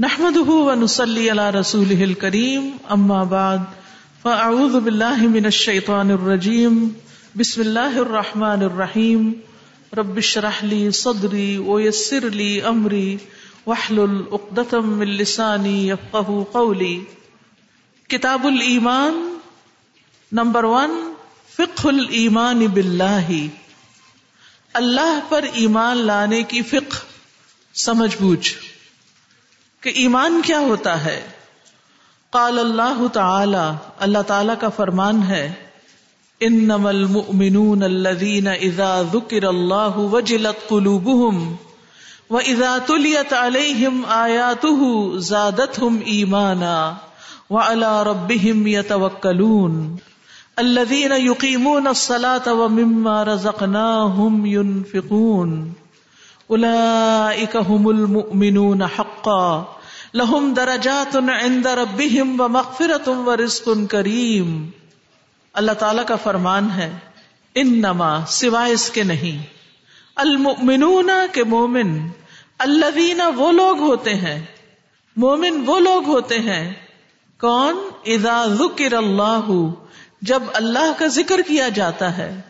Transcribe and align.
نحمده 0.00 0.50
ونصلي 0.50 1.30
على 1.30 1.50
رسوله 1.50 2.04
الكريم، 2.04 2.70
أما 2.90 3.24
بعد، 3.24 3.58
فأعوذ 4.22 4.80
بالله 4.80 5.28
من 5.28 5.46
الشيطان 5.46 6.10
الرجيم. 6.10 6.88
بسم 7.36 7.60
الله 7.60 7.98
الرحمن 7.98 8.62
الرحيم. 8.62 9.32
رب 9.96 10.16
اشرح 10.16 10.64
لي 10.64 10.90
صدري 10.90 11.56
ويسر 11.56 12.30
لي 12.30 12.60
أمري، 12.60 13.16
واحلل 13.66 14.22
عقدة 14.32 14.80
من 14.80 15.06
لساني 15.06 15.90
يفقه 15.90 16.42
قولي. 16.52 17.04
کتاب 18.08 18.46
الایمان 18.46 19.38
نمبر 20.32 20.64
ون 20.64 21.12
فقہ 21.56 21.88
الایمان 21.88 22.66
باللہ 22.66 23.30
اللہ 24.74 25.20
پر 25.28 25.44
ایمان 25.52 25.96
لانے 25.96 26.42
کی 26.42 26.62
فقہ، 26.62 26.96
سمجھ 27.74 28.16
بوجھ۔ 28.20 28.67
کہ 29.82 29.92
ایمان 29.94 30.40
کیا 30.44 30.58
ہوتا 30.58 31.04
ہے؟ 31.04 31.20
قال 32.32 32.58
اللہ 32.58 33.06
تعالی 33.12 33.66
اللہ 33.98 34.22
تعالی 34.26 34.52
کا 34.60 34.68
فرمان 34.68 35.22
ہے 35.22 35.48
انما 36.40 36.90
المؤمنون 36.90 37.82
الذين 37.82 38.48
اذا 38.48 38.90
ذكر 39.02 39.46
الله 39.50 40.04
وجلت 40.12 40.66
قلوبهم 40.68 41.56
واذا 42.30 42.78
تليت 42.78 43.32
عليهم 43.32 44.04
اياته 44.06 44.90
زادتهم 45.18 46.02
ايمانا 46.06 46.96
وعلى 47.50 48.02
ربهم 48.02 48.66
يتوكلون 48.66 49.96
الذين 50.58 51.12
يقيمون 51.12 51.88
الصلاة 51.88 52.54
ومما 52.54 53.22
رزقناهم 53.22 54.46
ينفقون 54.46 55.58
اولئك 56.48 57.56
هم 57.68 57.88
المؤمنون 57.88 58.82
حقا. 58.82 59.64
لهم 60.14 60.52
درجات 60.56 61.16
عند 61.16 61.66
ربهم 61.66 62.40
ومغفرة 62.40 63.24
ورزق 63.26 63.68
کریم 63.90 64.70
اللہ 65.52 65.72
تعالی 65.72 66.02
کا 66.06 66.16
فرمان 66.16 66.70
ہے، 66.70 66.98
انما 67.54 68.24
سوائے 68.26 68.72
اس 68.72 68.90
کے 68.90 69.02
نہیں. 69.02 69.46
المؤمنون 70.16 71.10
کے 71.32 71.44
مومن، 71.44 72.08
الذین 72.58 73.20
وہ 73.36 73.52
لوگ 73.52 73.78
ہوتے 73.78 74.14
ہیں، 74.14 74.44
مومن 75.16 75.62
وہ 75.66 75.80
لوگ 75.80 76.06
ہوتے 76.06 76.38
ہیں، 76.38 76.74
کون؟ 77.40 77.76
اذا 78.06 78.46
ذکر 78.46 78.92
اللہ، 78.92 79.50
جب 80.22 80.42
اللہ 80.52 80.92
کا 80.98 81.06
ذکر 81.06 81.40
کیا 81.46 81.68
جاتا 81.68 82.18
ہے، 82.18 82.40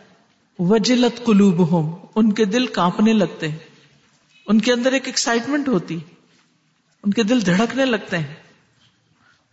وجلت 0.59 1.25
قلوبہم، 1.25 1.91
ان 2.15 2.31
کے 2.31 2.45
دل 2.45 2.67
کانپنے 2.67 3.13
لگتے 3.13 3.47
ہیں۔ 3.47 3.68
ان 4.49 4.61
کے 4.61 4.73
اندر 4.73 4.91
ایک 4.91 5.05
ایکسائٹمنٹ 5.05 5.67
ہوتی۔ 5.67 5.99
ان 7.03 7.13
کے 7.13 7.23
دل 7.23 7.45
دھڑکنے 7.45 7.85
لگتے 7.85 8.17
ہیں۔ 8.17 8.35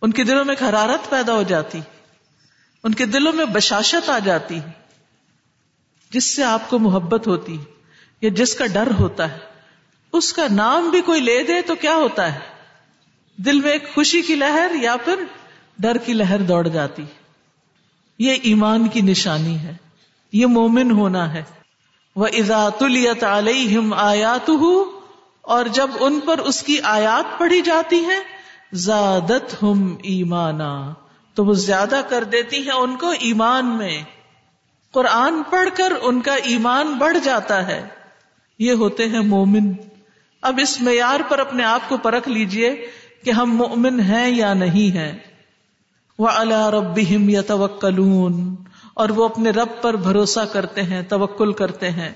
ان 0.01 0.11
کے 0.11 0.23
دلوں 0.23 0.45
میں 0.45 0.55
ایک 0.55 0.69
حرارت 0.69 1.09
پیدا 1.09 1.33
ہو 1.33 1.43
جاتی۔ 1.43 1.79
ان 2.83 2.93
کے 2.93 3.05
دلوں 3.05 3.33
میں 3.33 3.45
بشاشت 3.45 4.09
آ 4.09 4.19
جاتی۔ 4.19 4.59
جس 6.11 6.35
سے 6.35 6.43
آپ 6.43 6.69
کو 6.69 6.79
محبت 6.79 7.27
ہوتی 7.27 7.57
یا 8.21 8.29
جس 8.29 8.55
کا 8.55 8.65
ڈر 8.65 8.87
ہوتا 8.99 9.31
ہے۔ 9.31 9.37
اس 10.13 10.33
کا 10.33 10.43
نام 10.51 10.89
بھی 10.89 11.01
کوئی 11.01 11.21
لے 11.21 11.43
دے 11.43 11.61
تو 11.61 11.75
کیا 11.75 11.95
ہوتا 11.95 12.35
ہے؟ 12.35 12.39
دل 13.37 13.59
میں 13.59 13.71
ایک 13.71 13.93
خوشی 13.93 14.21
کی 14.21 14.35
لہر 14.35 14.71
یا 14.81 14.95
پھر 14.97 15.23
ڈر 15.79 15.97
کی 15.97 16.13
لہر 16.13 16.41
دوڑ 16.41 16.67
جاتی۔ 16.67 17.03
یہ 18.19 18.31
ایمان 18.31 18.87
کی 18.87 19.01
نشانی 19.01 19.59
ہے۔ 19.59 19.73
یہ 20.33 20.45
مومن 20.45 20.91
ہونا 20.91 21.33
ہے۔ 21.33 21.56
وہ 22.17 22.27
ازاتلیت 22.33 23.23
علیہم 23.23 23.93
آیات 23.93 24.51
اور 25.41 25.65
جب 25.65 25.89
ان 25.99 26.19
پر 26.25 26.37
اس 26.37 26.63
کی 26.63 26.77
آیات 26.83 27.39
پڑھی 27.39 27.61
جاتی 27.61 28.05
ہے 28.05 28.19
زیادت 28.73 29.63
ہم 29.63 29.95
ایمانا۔ 30.03 30.93
تو 31.33 31.45
وہ 31.45 31.53
زیادہ 31.53 32.01
کر 32.09 32.23
دیتی 32.23 32.59
ہیں 32.59 32.75
ان 32.75 32.95
کو 32.95 33.13
ایمان 33.19 33.77
میں۔ 33.77 34.03
قرآن 34.91 35.43
پڑھ 35.49 35.69
کر 35.77 35.93
ان 36.01 36.21
کا 36.21 36.35
ایمان 36.35 36.93
بڑھ 36.93 37.17
جاتا 37.23 37.67
ہے۔ 37.67 37.87
یہ 38.59 38.71
ہوتے 38.73 39.09
ہیں 39.09 39.19
مومن۔ 39.19 39.73
اب 40.41 40.59
اس 40.63 40.81
معیار 40.81 41.19
پر 41.29 41.39
اپنے 41.39 41.63
آپ 41.63 41.81
کو 41.87 41.97
پرکھ 41.97 42.29
لیجیے 42.29 42.87
کہ 43.25 43.31
ہم 43.31 43.55
مومن 43.55 43.99
ہیں 43.99 44.29
یا 44.29 44.53
نہیں 44.53 44.95
ہیں۔ 44.97 45.19
وہ 46.19 46.27
اللہ 46.27 46.69
رب 46.69 46.99
یا 47.29 47.41
اور 48.97 49.09
وہ 49.09 49.25
اپنے 49.25 49.49
رب 49.49 49.67
پر 49.81 49.93
بھروسہ 49.93 50.39
کرتے 50.39 50.83
ہیں، 50.83 51.01
توکل 51.01 51.53
کرتے 51.53 51.91
ہیں۔ 51.91 52.11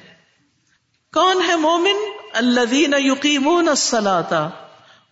کون 1.13 1.41
ہے 1.47 1.55
مومن؟ 1.55 1.95
الذین 2.33 2.93
یقیمون 2.97 3.69
الصلاۃ 3.69 4.49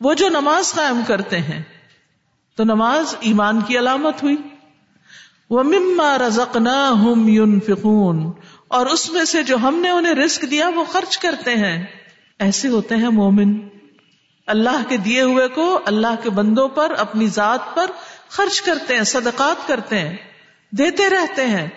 وہ 0.02 0.14
جو 0.14 0.30
نماز 0.30 0.74
قائم 0.74 1.02
کرتے 1.08 1.40
ہیں۔ 1.40 1.64
تو 2.56 2.64
نماز 2.64 3.16
ایمان 3.20 3.62
کی 3.62 3.80
علامت 3.80 4.24
ہوئی۔ 4.24 4.36
وہ 5.50 5.64
مما 5.64 6.18
رزقناہم 6.18 7.28
ينفقون۔ 7.28 8.32
اور 8.68 8.86
اس 8.86 9.10
میں 9.10 9.26
سے 9.26 9.44
جو 9.44 9.58
ہم 9.58 9.76
نے 9.76 9.90
انہیں 9.90 10.14
رزق 10.14 10.46
دیا، 10.52 10.70
وہ 10.76 10.84
خرچ 10.84 11.18
کرتے 11.18 11.56
ہیں۔ 11.56 11.86
ایسے 12.40 12.68
ہوتے 12.68 12.96
ہیں 12.96 13.10
مومن۔ 13.10 13.60
اللہ 14.48 14.84
کے 14.90 14.98
دیے 14.98 15.22
ہوئے 15.22 15.48
کو 15.48 15.80
اللہ 15.86 16.16
کے 16.24 16.30
بندوں 16.30 16.68
پر، 16.68 16.94
اپنی 16.98 17.28
ذات 17.28 17.76
پر 17.76 17.92
خرچ 18.30 18.62
کرتے 18.62 18.96
ہیں، 18.96 19.04
صدقات 19.04 19.68
کرتے 19.68 20.00
ہیں۔ 20.00 20.18
دیتے 20.72 21.10
رہتے 21.10 21.46
ہیں۔ 21.46 21.68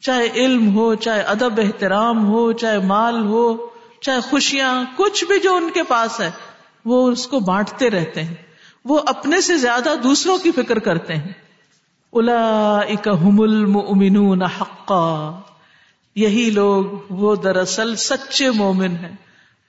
چاہے 0.00 0.28
علم 0.34 0.76
ہو، 0.76 0.94
چاہے 0.94 1.20
ادب، 1.20 1.60
احترام 1.64 2.26
ہو، 2.26 2.52
چاہے 2.52 2.78
مال 2.78 3.26
ہو، 3.26 3.66
چاہے 4.00 4.20
خوشیاں، 4.20 4.84
کچھ 4.96 5.24
بھی 5.24 5.40
جو 5.40 5.54
ان 5.54 5.70
کے 5.74 5.82
پاس 5.82 6.20
ہے، 6.20 6.30
وہ 6.84 7.10
اس 7.10 7.26
کو 7.26 7.40
بانٹتے 7.40 7.90
رہتے 7.90 8.22
ہیں۔ 8.22 8.34
وہ 8.84 9.00
اپنے 9.06 9.40
سے 9.40 9.56
زیادہ 9.56 9.94
دوسروں 10.02 10.38
کی 10.38 10.52
فکر 10.52 10.78
کرتے 10.78 11.14
ہیں۔ 11.14 11.32
الا 12.12 12.80
هم 13.22 13.40
المؤمنون 13.40 14.42
حقا۔ 14.42 15.38
یہی 16.14 16.50
لوگ، 16.50 16.84
وہ 17.10 17.36
دراصل 17.36 17.96
سچے 17.96 18.50
مومن 18.50 18.96
ہیں، 18.96 19.16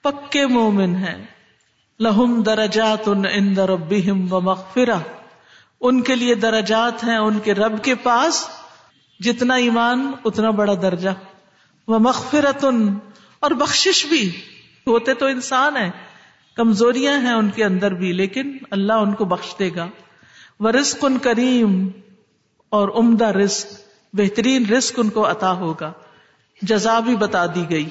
پکے 0.02 0.46
مومن 0.46 0.96
ہیں۔ 0.96 1.26
لہم 2.00 2.42
درجات 2.42 3.08
عند 3.08 3.58
ربهم 3.58 4.32
ومغفرہ 4.32 5.17
ان 5.80 6.02
کے 6.02 6.14
لیے 6.14 6.34
درجات 6.34 7.04
ہیں 7.04 7.16
ان 7.16 7.38
کے 7.38 7.54
رب 7.54 7.84
کے 7.84 7.94
پاس 7.94 8.48
جتنا 9.20 9.54
ایمان، 9.54 10.12
اتنا 10.24 10.50
بڑا 10.50 10.74
درجہ۔ 10.82 11.10
وہ 11.88 11.98
مغفرت 11.98 12.64
اور 13.40 13.50
بخشش 13.50 14.06
بھی۔ 14.06 14.40
ہوتے 14.86 15.14
تو 15.14 15.26
انسان 15.26 15.76
ہے 15.76 15.90
کمزوریاں 16.54 17.18
ہیں 17.18 17.32
ان 17.32 17.50
کے 17.50 17.64
اندر 17.64 17.94
بھی، 17.94 18.12
لیکن 18.12 18.56
اللہ 18.70 18.92
ان 18.92 19.14
کو 19.14 19.24
بخش 19.24 19.54
دے 19.58 19.70
گا۔ 19.76 19.86
وہ 20.60 20.70
رسک 20.70 21.04
ان 21.04 21.18
کریم، 21.18 21.88
اور 22.68 22.88
عمدہ 22.88 23.24
رزق، 23.24 23.66
بہترین 24.12 24.66
رزق 24.66 24.94
ان 24.96 25.08
کو 25.08 25.30
عطا 25.30 25.52
ہوگا۔ 25.52 25.92
جزا 26.62 27.00
بھی 27.00 27.16
بتا 27.16 27.46
دی 27.46 27.64
گئی۔ 27.70 27.88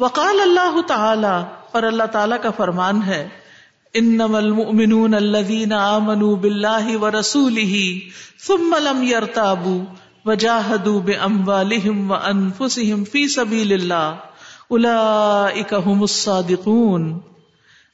وقال 0.00 0.40
اللہ 0.40 0.80
تعالی، 0.86 1.44
اور 1.72 1.82
اللہ 1.82 2.04
تعالی 2.04 2.34
کا 2.42 2.50
فرمان 2.50 3.02
ہے۔ 3.02 3.28
انما 3.98 4.38
المؤمنون 4.38 5.14
الذين 5.14 5.72
امنوا 5.72 6.36
بالله 6.36 6.96
ورسوله 6.96 7.98
ثم 8.46 8.76
لم 8.78 9.02
يرتابوا 9.02 9.84
وجاهدوا 10.24 11.00
باموالهم 11.00 12.10
وانفسهم 12.10 13.04
في 13.04 13.28
سبيل 13.28 13.72
الله. 13.72 14.14
اولئك 14.70 15.74
هم 15.74 16.02
الصادقون. 16.02 17.18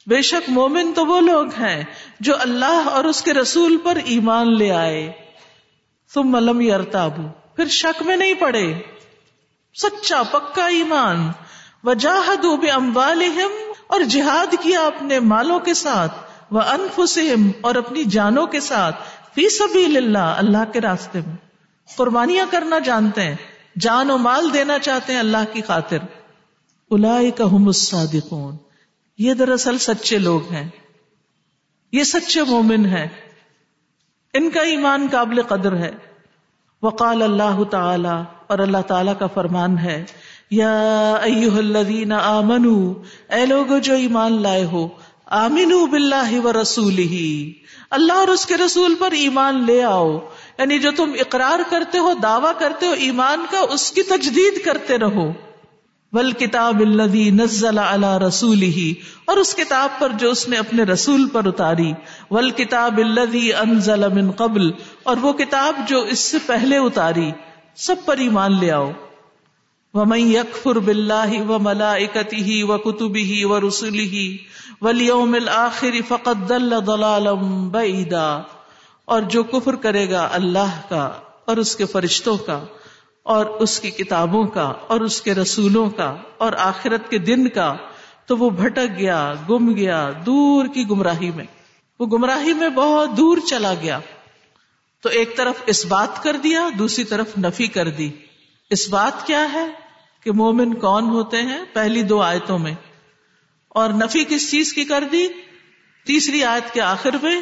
بے 0.06 0.22
شک 0.22 0.48
مومن 0.48 0.92
تو 0.94 1.06
وہ 1.06 1.20
لوگ 1.20 1.46
ہیں 1.46 1.84
جو 2.20 2.34
اللہ 2.40 2.88
اور 2.88 3.04
اس 3.04 3.22
کے 3.22 3.32
رسول 3.32 3.76
پر 3.76 3.98
ایمان 4.04 4.56
لے 4.56 4.70
آئے. 4.70 5.12
ثم 6.14 6.36
لم 6.36 6.60
يرتابوا. 6.60 7.28
پھر 7.56 7.66
شک 7.66 8.02
میں 8.02 8.16
نہیں 8.16 8.34
پڑے. 8.34 8.74
سچا 9.74 10.22
پکا 10.22 10.66
ایمان. 10.66 11.30
وجاہدوا 11.84 12.56
باموالهم 12.56 13.71
اور 13.92 14.00
جہاد 14.00 14.54
کیا 14.60 14.80
اپنے 14.80 15.20
مالوں 15.20 15.58
کے 15.58 15.74
ساتھ 15.74 16.12
وہ 16.50 16.60
انفسم 16.60 17.50
اور 17.60 17.74
اپنی 17.74 18.04
جانوں 18.04 18.46
کے 18.46 18.60
ساتھ 18.60 18.96
فی 19.34 19.48
سبھی 19.48 19.96
اللہ 19.96 20.18
اللہ 20.18 20.72
کے 20.72 20.80
راستے 20.80 21.20
میں۔ 21.26 21.36
قربانیاں 21.96 22.46
کرنا 22.50 22.78
جانتے 22.78 23.22
ہیں، 23.22 23.34
جان 23.80 24.10
و 24.10 24.18
مال 24.18 24.54
دینا 24.54 24.78
چاہتے 24.78 25.12
ہیں 25.12 25.20
اللہ 25.20 25.52
کی 25.52 25.62
خاطر۔ 25.62 25.98
کا 27.36 27.44
الصادقون۔ 27.44 28.56
یہ 29.18 29.34
دراصل 29.34 29.78
سچے 29.78 30.18
لوگ 30.18 30.52
ہیں۔ 30.52 30.68
یہ 31.92 32.04
سچے 32.04 32.42
مومن 32.42 32.86
ہیں۔ 32.86 33.08
ان 34.34 34.50
کا 34.50 34.60
ایمان 34.60 35.06
قابل 35.12 35.42
قدر 35.42 35.76
ہے۔ 35.76 35.90
وقال 36.82 37.22
اللہ 37.22 37.64
تعالی، 37.64 38.22
اور 38.46 38.58
اللہ 38.58 38.82
تعالی 38.86 39.12
کا 39.18 39.26
فرمان 39.26 39.78
ہے۔ 39.78 40.04
یا 40.52 41.12
ایوہ 41.12 41.58
الذین 41.58 42.12
آمنو، 42.12 42.92
اے 43.30 43.46
لوگو 43.46 43.78
جو 43.78 43.94
ایمان 43.94 44.42
لائے 44.42 44.64
ہو، 44.64 44.88
آمنو 45.26 45.86
باللہ 45.86 46.38
و 46.38 46.52
اللہ 47.90 48.12
اور 48.12 48.28
اس 48.28 48.46
کے 48.46 48.56
رسول 48.56 48.94
پر 48.98 49.10
ایمان 49.12 49.64
لے 49.66 49.82
آؤ۔ 49.82 50.18
یعنی 50.58 50.78
جو 50.78 50.90
تم 50.96 51.12
اقرار 51.20 51.70
کرتے 51.70 51.98
ہو، 51.98 52.12
دعویٰ 52.22 52.52
کرتے 52.58 52.86
ہو، 52.86 52.92
ایمان 52.92 53.46
کا، 53.50 53.58
اس 53.58 53.92
کی 53.92 54.02
تجدید 54.02 54.64
کرتے 54.64 54.98
رہو۔ 54.98 55.32
ول 56.12 56.32
کتاب 56.32 56.80
الدی 56.80 57.30
نزل 57.30 57.78
اللہ 57.78 58.18
رسول 58.18 58.62
ہی 58.62 58.94
اور 59.24 59.36
اس 59.36 59.54
کتاب 59.54 59.88
پر 59.98 60.08
جو 60.08 60.30
اس 60.30 60.48
نے 60.48 60.56
اپنے 60.56 60.82
رسول 60.82 61.28
پر 61.28 61.46
اتاری۔ 61.46 61.92
ول 62.30 62.50
کتاب 62.50 62.98
الدی 62.98 63.54
انزل 63.54 64.08
من 64.12 64.30
قبل۔ 64.30 64.70
اور 65.02 65.16
وہ 65.16 65.32
کتاب 65.32 65.88
جو 65.88 66.00
اس 66.00 66.18
سے 66.18 66.38
پہلے 66.46 66.76
اتاری، 66.76 67.30
سب 67.76 67.96
پر 68.04 68.16
ایمان 68.16 68.60
لے 68.60 68.70
آؤ۔ 68.70 68.90
و 69.94 70.04
میں 70.04 70.18
یکفر 70.18 70.78
بلّہ 70.78 71.40
و 71.48 71.58
ملا 71.58 71.92
اکتی 71.92 72.42
ہی 72.42 72.62
و 72.62 72.78
کتبی 72.78 73.22
ہی 73.22 73.42
رسولی 73.68 74.08
ہی 74.08 74.36
الآخر 74.80 75.94
فقط 76.08 76.48
دل 76.48 76.70
دلالم 76.86 77.68
بعیدا، 77.68 78.42
اور 79.04 79.20
جو 79.22 79.42
کفر 79.42 79.74
کرے 79.74 80.10
گا 80.10 80.28
اللہ 80.32 80.80
کا 80.88 81.10
اور 81.44 81.56
اس 81.56 81.76
کے 81.76 81.86
فرشتوں 81.86 82.36
کا 82.36 82.64
اور 83.22 83.46
اس 83.46 83.80
کی 83.80 83.90
کتابوں 83.90 84.44
کا 84.46 84.72
اور 84.86 85.00
اس 85.00 85.20
کے 85.22 85.34
رسولوں 85.34 85.90
کا 85.90 86.16
اور 86.38 86.52
آخرت 86.58 87.10
کے 87.10 87.18
دن 87.18 87.48
کا، 87.48 87.74
تو 88.26 88.36
وہ 88.36 88.50
بھٹک 88.50 88.98
گیا، 88.98 89.34
گم 89.50 89.74
گیا، 89.74 90.10
دور 90.26 90.66
کی 90.74 90.88
گمراہی 90.90 91.30
میں۔ 91.30 91.44
وہ 92.00 92.06
گمراہی 92.06 92.52
میں 92.52 92.68
بہت 92.68 93.16
دور 93.16 93.38
چلا 93.48 93.74
گیا۔ 93.82 94.00
تو 95.00 95.08
ایک 95.08 95.36
طرف 95.36 95.62
اس 95.66 95.86
بات 95.86 96.22
کر 96.22 96.36
دیا، 96.36 96.68
دوسری 96.78 97.04
طرف 97.04 97.38
نفی 97.38 97.66
کر 97.66 97.88
دی۔ 97.88 98.10
اس 98.72 98.88
بات 98.88 99.26
کیا 99.26 99.52
ہے 99.52 99.66
کہ 100.24 100.32
مومن 100.32 100.74
کون 100.74 101.04
ہوتے 101.04 101.42
ہیں 101.42 101.60
پہلی 101.72 102.02
دو 102.02 102.22
آیتوں 102.22 102.58
میں؟ 102.58 102.74
اور 103.68 103.90
نفی 103.90 104.24
کس 104.24 104.50
چیز 104.50 104.72
کی 104.72 104.84
کر 104.84 105.04
دی؟ 105.12 105.28
تیسری 106.06 106.44
آیت 106.44 106.72
کے 106.72 106.80
آخر 106.80 107.10
میں 107.22 107.40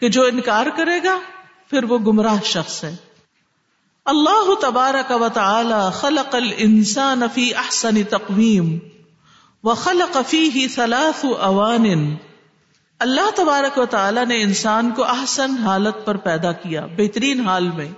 کہ 0.00 0.08
جو 0.08 0.24
انکار 0.24 0.66
کرے 0.76 1.02
گا، 1.04 1.18
پھر 1.70 1.84
وہ 1.84 1.98
گمراہ 1.98 2.36
شخص 2.44 2.84
ہے۔ 2.84 2.96
اللہ 4.04 4.54
تبارک 4.60 5.22
و 5.22 5.28
تعالی 5.34 5.90
خلق 5.92 6.34
الانسان 6.34 7.22
فی 7.34 7.54
احسن 7.54 8.02
تقویم 8.04 8.78
و 9.64 9.74
خلق 9.74 10.16
فیہ 10.26 10.68
ثلاث 10.68 11.24
اوان۔ 11.40 12.16
اللہ 12.98 13.30
تبارک 13.34 13.78
و 13.78 13.86
تعالی 13.86 14.24
نے 14.24 14.42
انسان 14.42 14.90
کو 14.90 15.04
احسن 15.04 15.50
حالت 15.50 16.04
پر 16.04 16.16
پیدا 16.16 16.52
کیا، 16.52 16.86
بہترین 16.86 17.40
حال 17.40 17.70
میں۔ 17.70 17.88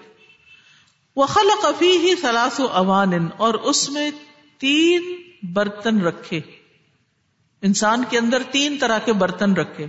وہ 1.17 1.27
خلق 1.27 1.67
فیہ 1.79 2.15
ثلاث 2.21 2.61
اوان 2.73 3.13
اور 3.37 3.55
اس 3.55 3.91
میں 3.91 4.11
تین 4.59 5.15
برتن 5.55 6.01
رکھے۔ 6.01 6.41
انسان 7.63 8.05
کے 8.11 8.19
اندر 8.19 8.43
تین 8.51 8.77
طرح 8.81 8.99
کے 8.99 9.13
برتن 9.13 9.53
رکھے۔ 9.53 9.87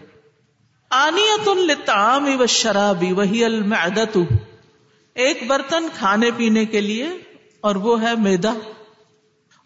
آنیت 0.90 1.48
للطعام 1.48 2.26
والشراب 2.38 3.04
وہی 3.12 3.46
المعدت 3.46 4.18
ایک 5.16 5.44
برتن 5.48 5.88
کھانے 5.98 6.32
پینے 6.38 6.66
کے 6.66 6.82
لیے، 6.82 7.10
اور 7.62 7.76
وہ 7.76 8.02
ہے 8.02 8.16
میدا 8.16 8.54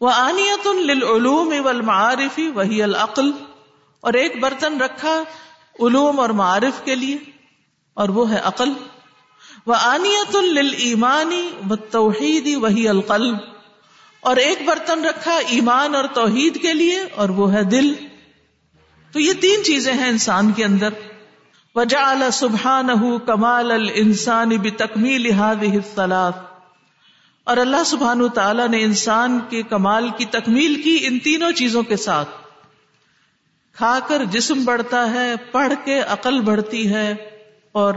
وہ 0.02 0.12
آنیت 0.12 0.68
للعلوم 0.68 1.54
والمعارفی 1.64 2.48
وہی 2.48 2.84
العقل۔ 2.84 3.32
اور 4.00 4.14
ایک 4.14 4.40
برتن 4.40 4.82
رکھا 4.82 5.24
علوم 5.80 6.20
اور 6.20 6.30
معارف 6.30 6.84
کے 6.86 6.96
لیے، 6.96 7.18
اور 7.94 8.10
وہ 8.10 8.32
ہے 8.32 8.40
عقل۔ 8.44 8.74
وہ 9.68 9.76
آنیت 9.76 10.36
للایمانی 10.36 11.50
والتوحیدی 11.70 12.56
وہی 12.56 12.90
القلب۔ 12.90 13.38
اور 14.20 14.36
ایک 14.36 14.58
برتن 14.66 15.06
رکھا 15.06 15.40
ایمان 15.48 15.96
اور 15.96 16.06
توحید 16.14 16.62
کے 16.62 16.74
لیے 16.74 17.04
اور 17.16 17.30
وہ 17.30 17.54
ہے 17.54 17.64
دل۔ 17.64 17.94
تو 19.12 19.20
یہ 19.20 19.34
تین 19.34 19.64
چیزیں 19.64 19.94
ہیں 19.94 20.10
انسان 20.10 20.52
کے 20.52 20.66
اندر۔ 20.66 20.90
وجا 21.76 22.16
سبحان 22.34 23.20
کمال 23.20 23.72
السان 23.72 24.50
بھی 24.50 24.72
تکمیل 24.72 25.32
اور 27.44 27.58
اللہ 27.58 27.84
سبحان 27.86 28.30
تعالیٰ 28.30 28.68
نے 28.68 28.84
انسان 28.84 29.40
کے 29.50 29.64
کمال 29.64 30.10
کی 30.18 30.26
تکمیل 30.26 30.82
کی 30.82 31.00
ان 31.02 31.20
تینوں 31.20 31.52
چیزوں 31.52 31.84
کے 31.84 31.96
ساتھ۔ 31.96 32.30
کھا 33.74 34.00
کر 34.08 34.24
جسم 34.24 34.66
بڑھتا 34.66 35.14
ہے، 35.14 35.36
پڑھ 35.52 35.74
کے 35.86 36.00
عقل 36.00 36.42
بڑھتی 36.42 36.94
ہے 36.94 37.16
اور 37.72 37.94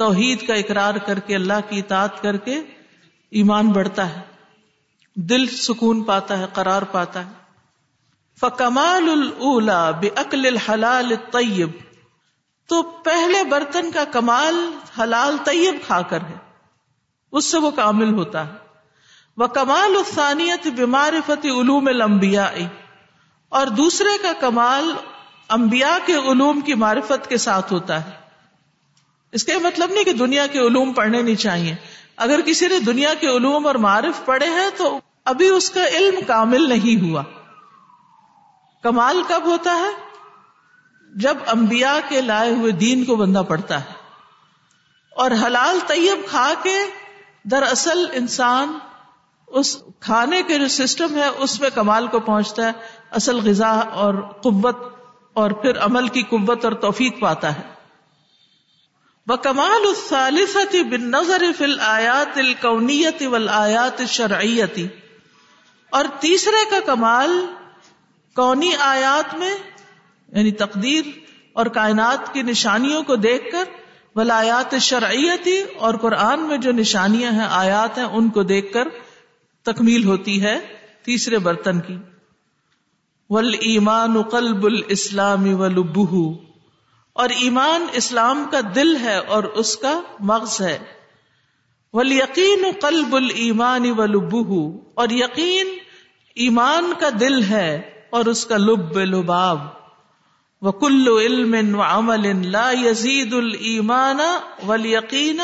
توحید 0.00 0.46
کا 0.46 0.54
اقرار 0.54 0.94
کر 1.06 1.18
کے، 1.18 1.34
اللہ 1.34 1.60
کی 1.68 1.78
اطاعت 1.78 2.22
کر 2.22 2.36
کے 2.36 2.54
ایمان 3.32 3.68
بڑھتا 3.68 4.08
ہے، 4.08 4.20
دل 5.16 5.46
سکون 5.46 6.02
پاتا 6.02 6.38
ہے، 6.38 6.46
قرار 6.52 6.82
پاتا 6.92 7.24
ہے۔ 7.26 7.30
فکمال 8.40 9.08
الا 9.40 9.90
بے 9.90 10.08
عقل 10.16 10.46
الحلال 10.46 11.14
طیب 11.32 11.70
تو 12.68 12.82
پہلے 12.82 13.42
برتن 13.44 13.90
کا 13.90 14.04
کمال 14.12 14.58
حلال 14.98 15.36
طیب 15.44 15.74
کھا 15.86 16.00
کر 16.02 16.20
ہے، 16.20 16.36
اس 17.32 17.44
سے 17.44 17.58
وہ 17.58 17.70
کامل 17.70 18.14
ہوتا 18.14 18.46
ہے۔ 18.46 18.52
وہ 19.36 19.46
کمال 19.46 19.96
الثانیت 19.96 20.66
بیمار 20.66 21.12
فتح 21.26 21.48
علوم 21.60 21.88
المبیا 21.88 22.50
اور 23.52 23.66
دوسرے 23.66 24.16
کا 24.22 24.32
کمال 24.40 24.92
انبیاء 25.48 25.96
کے 26.06 26.14
علوم 26.14 26.60
کی 26.60 26.74
معرفت 26.74 27.28
کے 27.28 27.36
ساتھ 27.36 27.72
ہوتا 27.72 28.04
ہے۔ 28.04 28.19
اس 29.32 29.44
کا 29.44 29.52
مطلب 29.62 29.90
نہیں 29.90 30.04
کہ 30.04 30.12
دنیا 30.12 30.46
کے 30.46 30.58
علوم 30.58 30.92
پڑھنے 30.92 31.22
نہیں 31.22 31.34
چاہیے۔ 31.34 31.74
اگر 32.16 32.40
کسی 32.40 32.68
نے 32.68 32.78
دنیا 32.78 33.14
کے 33.14 33.26
علوم 33.26 33.66
اور 33.66 33.74
معرف 33.74 34.24
پڑھے 34.24 34.46
ہیں 34.46 34.68
تو 34.76 34.98
ابھی 35.24 35.48
اس 35.48 35.70
کا 35.70 35.86
علم 35.86 36.20
کامل 36.26 36.68
نہیں 36.68 37.10
ہوا۔ 37.10 37.22
کمال 38.82 39.22
کب 39.28 39.42
ہوتا 39.44 39.78
ہے؟ 39.78 40.10
جب 41.14 41.36
انبیاء 41.46 41.96
کے 42.08 42.20
لائے 42.20 42.50
ہوئے 42.50 42.72
دین 42.72 43.04
کو 43.04 43.16
بندہ 43.16 43.42
پڑتا 43.48 43.80
ہے۔ 43.80 43.92
اور 45.10 45.30
حلال 45.30 45.78
طیب 45.86 46.30
کھا 46.30 46.52
کے 46.62 46.78
دراصل 47.44 48.06
انسان 48.12 48.78
اس 49.46 49.82
کھانے 50.00 50.42
کے 50.42 50.58
جو 50.58 50.68
سسٹم 50.68 51.16
ہے، 51.16 51.28
اس 51.38 51.60
میں 51.60 51.70
کمال 51.74 52.06
کو 52.06 52.20
پہنچتا 52.20 52.66
ہے، 52.66 52.72
اصل 53.10 53.36
غذا 53.44 53.70
اور 53.70 54.14
قوت 54.14 54.76
اور 55.32 55.50
پھر 55.50 55.78
عمل 55.78 56.08
کی 56.08 56.22
قوت 56.22 56.64
اور 56.64 56.72
توفیق 56.72 57.20
پاتا 57.20 57.54
ہے۔ 57.54 57.79
وہ 59.30 59.36
کمال 59.36 59.84
الثالثتی 59.88 60.82
بن 60.82 61.10
نظر 61.10 61.42
فل 61.58 61.80
آیات 61.80 62.38
القونیت 62.38 63.22
ولایات 63.22 64.02
شرعیتی 64.08 64.88
اور 65.90 66.04
تیسرے 66.20 66.70
کا 66.70 66.76
کمال 66.86 67.46
کونی 68.36 68.70
آیات 68.78 69.34
میں 69.34 69.54
یعنی 70.28 70.50
تقدیر 70.50 71.04
اور 71.52 71.66
کائنات 71.66 72.34
کی 72.34 72.42
نشانیوں 72.42 73.02
کو 73.02 73.16
دیکھ 73.16 73.52
کر 73.52 73.64
ولایات 74.16 74.74
شرعیتی 74.80 75.62
اور 75.78 75.94
قرآن 75.94 76.40
میں 76.40 76.58
جو 76.58 76.72
نشانیاں 76.72 77.32
ہیں، 77.32 77.46
آیات 77.50 77.98
ہیں، 77.98 78.04
ان 78.04 78.28
کو 78.28 78.42
دیکھ 78.42 78.72
کر 78.72 78.88
تکمیل 79.62 80.04
ہوتی 80.04 80.42
ہے 80.42 80.58
تیسرے 81.04 81.38
برتن 81.38 81.80
کی۔ 81.80 81.96
ول 83.30 83.54
ایمان 83.60 84.22
قلب 84.22 84.64
الاسلام 84.64 85.54
ولبہ 85.54 86.49
اور 87.12 87.28
ایمان 87.28 87.86
اسلام 87.92 88.44
کا 88.50 88.60
دل 88.74 88.96
ہے 88.96 89.16
اور 89.16 89.44
اس 89.44 89.76
کا 89.76 90.00
مغز 90.20 90.60
ہے۔ 90.60 90.78
ول 91.92 92.12
یقین 92.12 92.64
قلب 92.80 93.14
المان 93.14 93.90
ولبہ 93.90 94.78
اور 94.94 95.08
یقین 95.08 95.68
ایمان 96.34 96.92
کا 97.00 97.08
دل 97.20 97.42
ہے 97.42 97.90
اور 98.10 98.24
اس 98.24 98.46
کا 98.46 98.56
لب 98.56 98.98
لباب۔ 98.98 99.58
وکل 100.62 101.08
علم 101.22 101.78
و 101.78 101.82
عمل 101.82 102.50
لا 102.50 102.70
یزید 102.70 103.32
المان 103.34 104.18
ول 104.66 104.86
یقین 104.86 105.40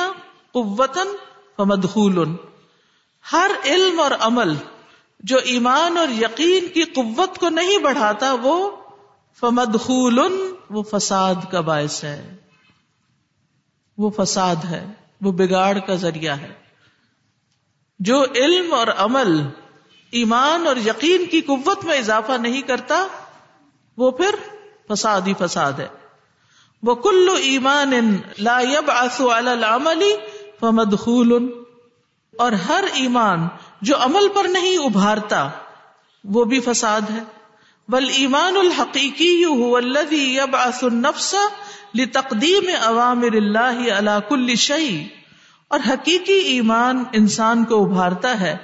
قوتن 0.53 1.09
مدخول 1.59 2.19
ہر 3.33 3.51
علم 3.65 4.01
اور 4.01 4.11
عمل 4.21 4.55
جو 5.21 5.37
ایمان 5.39 5.99
اور 5.99 6.09
یقین 6.09 6.69
کی 6.69 6.83
قوت 6.83 7.39
کو 7.39 7.49
نہیں 7.49 7.79
بڑھاتا، 7.79 8.37
وہ 8.43 8.71
فمدخول 9.41 10.19
وہ 10.71 10.83
فساد 10.83 11.35
کا 11.51 11.61
باعث 11.61 12.05
ہے۔ 12.05 12.37
وہ 13.99 14.11
فساد 14.11 14.57
ہے، 14.65 14.87
وہ 15.21 15.33
بگاڑ 15.33 15.79
کا 15.79 15.95
ذریعہ 15.95 16.37
ہے۔ 16.37 16.53
جو 17.99 18.25
علم 18.35 18.75
اور 18.75 18.87
عمل 18.87 19.47
ایمان 20.11 20.67
اور 20.67 20.77
یقین 20.77 21.27
کی 21.27 21.41
قوت 21.41 21.85
میں 21.85 21.99
اضافہ 21.99 22.33
نہیں 22.33 22.61
کرتا، 22.61 23.07
وہ 23.97 24.11
پھر 24.11 24.35
فساد 24.89 25.21
ہی 25.27 25.33
فساد 25.39 25.73
ہے۔ 25.73 25.89
وہ 26.83 26.95
کلو 26.95 27.33
ایمان 27.33 28.17
لا 28.39 28.59
العمل 28.59 30.05
فمدخول 30.61 31.49
اور 32.39 32.53
ہر 32.53 32.85
ایمان 32.93 33.49
جو 33.83 33.95
عمل 33.97 34.29
پر 34.35 34.45
نہیں 34.45 34.77
ابھارتا، 34.77 35.51
وہ 36.25 36.45
بھی 36.45 36.61
فساد 36.61 37.01
ہے۔ 37.01 37.36
بل 37.89 38.09
ایمان 38.09 38.57
الحقیقی 38.57 39.45
الذي 39.77 40.35
يبعث 40.35 40.85
النفس 40.85 41.35
لتقدیم 41.95 42.71
عوامر 42.83 43.35
اللہ 43.35 43.91
علی 43.93 44.11
کل 44.29 44.55
شيء 44.55 45.05
اور 45.69 45.81
حقیقی 45.89 46.33
ایمان 46.33 47.05
انسان 47.13 47.65
کو 47.65 47.85
ابھارتا 47.85 48.41
ہے 48.41 48.57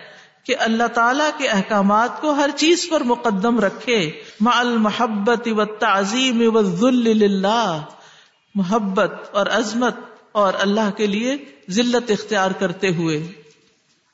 کہ 0.47 0.55
اللہ 0.59 0.87
تعالی 0.87 1.25
کے 1.39 1.49
احکامات 1.49 2.21
کو 2.21 2.33
ہر 2.33 2.51
چیز 2.57 2.89
پر 2.89 3.03
مقدم 3.03 3.61
رکھے۔ 3.61 4.11
مع 4.41 4.53
المحبت 4.55 5.49
و 5.49 5.65
تعظیم 5.65 6.57
و 6.57 6.61
محبت 8.55 9.13
اور 9.33 9.47
عظمت 9.47 9.95
اور 10.33 10.53
اللہ 10.59 10.91
کے 10.97 11.07
لیے 11.07 11.37
ذلت 11.71 12.11
اختیار 12.11 12.51
کرتے 12.51 12.89
ہوئے۔ 12.89 13.33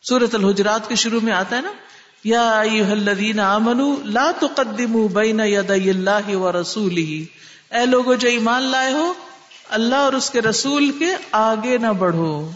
سورت 0.03 0.35
الحجرات 0.35 0.89
کے 0.89 0.95
شروع 0.95 1.21
میں 1.23 1.33
آتا 1.33 1.57
ہے 1.57 1.61
نا؟ 1.61 1.73
یا 2.25 2.61
الذین 2.61 3.41
آمنوا 3.41 3.97
لا 4.05 4.31
تقدموا 4.41 5.09
بین 5.13 5.41
یدی 5.45 5.91
اللہ 5.91 6.37
و 6.37 6.47
اے 7.71 7.87
لوگو 7.87 8.15
جو 8.15 8.29
ایمان 8.29 8.63
لائے 8.63 8.93
ہو، 8.93 9.15
اللہ 9.69 9.95
اور 9.95 10.13
اس 10.13 10.31
کے 10.31 10.41
رسول 10.41 10.93
کے 10.99 11.07
آگے 11.33 11.79
نہ 11.79 11.87
بڑھو۔ 11.87 12.51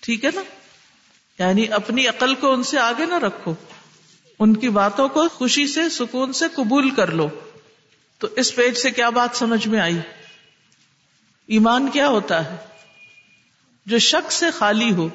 ٹھیک 0.00 0.24
ہے 0.24 0.30
نا؟ 0.34 0.42
یعنی 1.38 1.68
اپنی 1.68 2.06
عقل 2.06 2.34
کو 2.34 2.52
ان 2.52 2.62
سے 2.62 2.78
آگے 2.78 3.06
نہ 3.06 3.14
رکھو۔ 3.14 3.54
ان 4.38 4.56
کی 4.56 4.68
باتوں 4.68 5.08
کو 5.08 5.28
خوشی 5.28 5.66
سے، 5.66 5.88
سکون 5.88 6.32
سے 6.32 6.44
قبول 6.54 6.90
کر 6.90 7.10
لو۔ 7.10 7.28
تو 8.18 8.28
اس 8.36 8.56
پیج 8.56 8.74
سے 8.74 8.90
کیا 8.90 9.10
بات 9.10 9.36
سمجھ 9.36 9.68
میں 9.68 9.80
آئی؟ 9.80 9.98
ایمان 11.46 11.88
کیا 11.88 12.08
ہوتا 12.08 12.44
ہے؟ 12.44 12.56
جو 13.86 13.98
شک 13.98 14.32
سے 14.32 14.50
خالی 14.50 14.92
ہو 14.92 15.08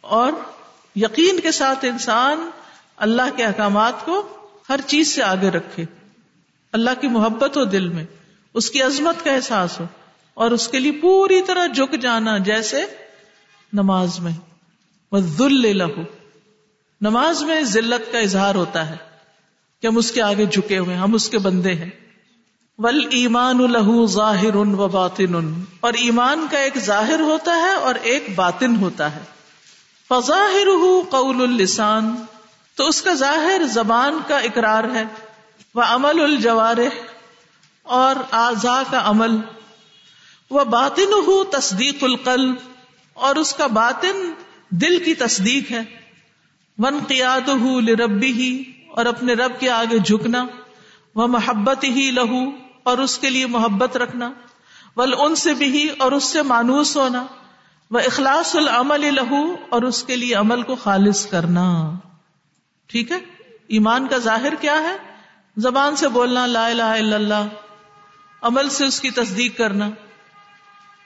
اور 0.00 0.32
یقین 0.96 1.40
کے 1.40 1.52
ساتھ 1.52 1.84
انسان 1.84 2.50
اللہ 2.96 3.36
کے 3.36 3.44
احکامات 3.44 4.04
کو 4.04 4.28
ہر 4.68 4.80
چیز 4.86 5.14
سے 5.14 5.22
آگے 5.22 5.50
رکھے۔ 5.50 5.84
اللہ 6.72 6.90
کی 7.00 7.08
محبت 7.08 7.56
ہو 7.56 7.64
دل 7.64 7.88
میں، 7.88 8.04
اس 8.54 8.70
کی 8.70 8.82
عظمت 8.82 9.24
کا 9.24 9.32
احساس 9.32 9.80
ہو، 9.80 9.84
اور 10.34 10.50
اس 10.50 10.68
کے 10.68 10.80
لیے 10.80 10.92
پوری 10.92 11.42
طرح 11.42 11.66
جھک 11.66 12.00
جانا 12.00 12.38
جیسے 12.38 12.84
نماز 13.72 14.20
میں۔ 14.20 14.32
ذل 15.18 15.76
لہو 15.78 16.02
نماز 17.00 17.42
میں 17.42 17.62
ذلت 17.62 18.12
کا 18.12 18.18
اظہار 18.18 18.54
ہوتا 18.54 18.90
ہے 18.90 18.96
کہ 19.82 19.86
ہم 19.86 19.96
اس 19.96 20.12
کے 20.12 20.22
آگے 20.22 20.46
جھکے 20.46 20.78
ہوئے 20.78 20.96
ہم 20.96 21.14
اس 21.14 21.28
کے 21.28 21.38
بندے 21.38 21.74
ہیں۔ 21.74 21.90
ول 22.78 23.06
ایمان 23.10 23.60
الہو 23.60 24.06
ظاہر 24.06 24.54
و 24.54 24.88
باطن 24.88 25.62
اور 25.80 25.92
ایمان 25.92 26.46
کا 26.50 26.58
ایک 26.58 26.78
ظاہر 26.78 27.20
ہوتا 27.20 27.56
ہے 27.56 27.72
اور 27.72 27.94
ایک 28.02 28.28
باطن 28.34 28.76
ہوتا 28.76 29.14
ہے۔ 29.16 29.35
فظاہر 30.10 30.68
قول 31.10 31.42
السان 31.42 32.14
تو 32.76 32.86
اس 32.88 33.00
کا 33.02 33.12
ظاہر 33.14 33.62
زبان 33.72 34.18
کا 34.26 34.36
اقرار 34.48 34.84
ہے 34.94 35.04
وہ 35.74 35.82
عمل 35.84 36.20
الجوار 36.22 36.78
اور 37.86 38.16
آزا 38.36 38.82
کا 38.90 39.00
عمل 39.04 39.36
وہ 40.50 40.64
باطن 40.70 41.12
ہو 41.26 41.42
تصدیق 41.50 42.04
القلب، 42.04 42.54
اور 43.16 43.36
اس 43.36 43.52
کا 43.54 43.66
باطن 43.72 44.30
دل 44.80 44.98
کی 45.04 45.14
تصدیق 45.14 45.70
ہے 45.70 45.82
ون 46.78 46.98
قیاد 47.08 47.48
ہو 47.60 47.78
لربی 47.80 48.32
ہی 48.32 48.52
اور 48.90 49.06
اپنے 49.06 49.34
رب 49.34 49.58
کے 49.60 49.70
آگے 49.70 49.98
جھکنا 49.98 50.44
وہ 51.14 51.26
محبت 51.26 51.84
ہی 51.96 52.10
لہو، 52.10 52.44
اور 52.82 52.98
اس 52.98 53.18
کے 53.18 53.30
لیے 53.30 53.46
محبت 53.46 53.96
رکھنا 53.96 54.30
ول 54.96 55.14
ان 55.18 55.34
سے 55.36 55.54
بھی 55.54 55.88
اور 55.98 56.12
اس 56.12 56.24
سے 56.24 56.42
مانوس 56.44 56.96
ہونا 56.96 57.24
وہ 57.90 57.98
اخلاص 57.98 58.56
العمل 58.56 59.14
لہو 59.14 59.56
اور 59.68 59.82
اس 59.82 60.04
کے 60.04 60.16
لیے 60.16 60.34
عمل 60.34 60.62
کو 60.62 60.76
خالص 60.76 61.26
کرنا۔ 61.26 61.92
ٹھیک 62.86 63.10
ہے؟ 63.10 63.18
ایمان 63.68 64.08
کا 64.08 64.18
ظاہر 64.18 64.52
کیا 64.60 64.82
ہے؟ 64.82 64.96
زبان 65.56 65.96
سے 65.96 66.08
بولنا، 66.08 66.46
لا 66.46 66.66
الہ 66.66 66.82
الا 66.82 67.16
اللہ، 67.16 67.46
عمل 68.42 68.68
سے 68.68 68.84
اس 68.84 69.00
کی 69.00 69.10
تصدیق 69.10 69.58
کرنا۔ 69.58 69.90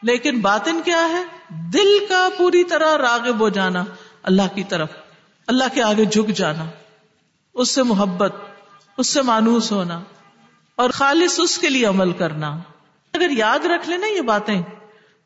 لیکن 0.02 0.40
باطن 0.40 0.80
کیا 0.84 1.08
ہے؟ 1.08 1.24
دل 1.50 2.06
کا 2.08 2.28
پوری 2.38 2.64
طرح 2.64 2.98
راغب 2.98 3.40
ہو 3.40 3.48
جانا، 3.48 3.84
اللہ 4.22 4.54
کی 4.54 4.64
طرف، 4.64 4.88
اللہ 5.46 5.64
کے 5.74 5.82
آگے 5.82 6.04
جھک 6.04 6.28
جانا، 6.28 6.64
اس 7.54 7.70
سے 7.70 7.82
محبت، 7.82 8.34
اس 8.96 9.06
سے 9.06 9.22
مانوس 9.22 9.72
ہونا 9.72 10.00
اور 10.76 10.90
خالص 10.90 11.40
اس 11.40 11.58
کے 11.58 11.68
لیے 11.68 11.86
عمل 11.86 12.12
کرنا۔ 12.12 12.58
اگر 13.14 13.30
یاد 13.30 13.58
رکھ 13.58 13.88
لینا 13.88 14.06
یہ 14.06 14.20
باتیں 14.20 14.62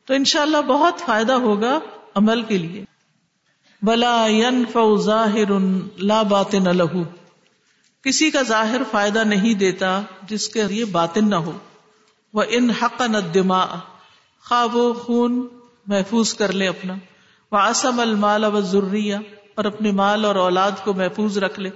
تو 0.05 0.13
انشاءاللہ 0.13 0.57
بہت 0.57 0.99
فائدہ 1.05 1.33
ہوگا 1.33 1.79
عمل 2.15 2.41
کے 2.41 2.57
لیے۔ 2.57 2.85
بلا 3.81 4.27
ظاہر 4.97 5.59
لا 5.97 6.21
باطن 6.21 6.77
لہو 6.77 7.03
کسی 8.03 8.31
کا 8.31 8.41
ظاہر 8.41 8.81
فائدہ 8.91 9.19
نہیں 9.19 9.53
دیتا 9.53 10.01
جس 10.21 10.49
کے 10.49 10.63
لیے 10.63 10.85
باطن 10.85 11.29
نہ 11.29 11.35
ہو۔ 11.35 11.57
وہ 12.33 12.43
ان 12.49 12.69
حق 12.69 13.01
ندما 13.01 13.65
خواب 14.45 14.75
و 14.75 14.93
خون 14.93 15.47
محفوظ 15.87 16.33
کر 16.33 16.51
لے 16.51 16.67
اپنا۔ 16.67 16.93
وہ 17.51 17.57
آسم 17.57 17.99
المال 17.99 18.43
و 18.43 18.61
ضروریہ 18.61 19.15
اور 19.55 19.65
اپنے 19.65 19.91
مال 19.91 20.25
اور 20.25 20.35
اولاد 20.35 20.71
کو 20.83 20.93
محفوظ 20.93 21.37
رکھ 21.37 21.59
لے۔ 21.59 21.69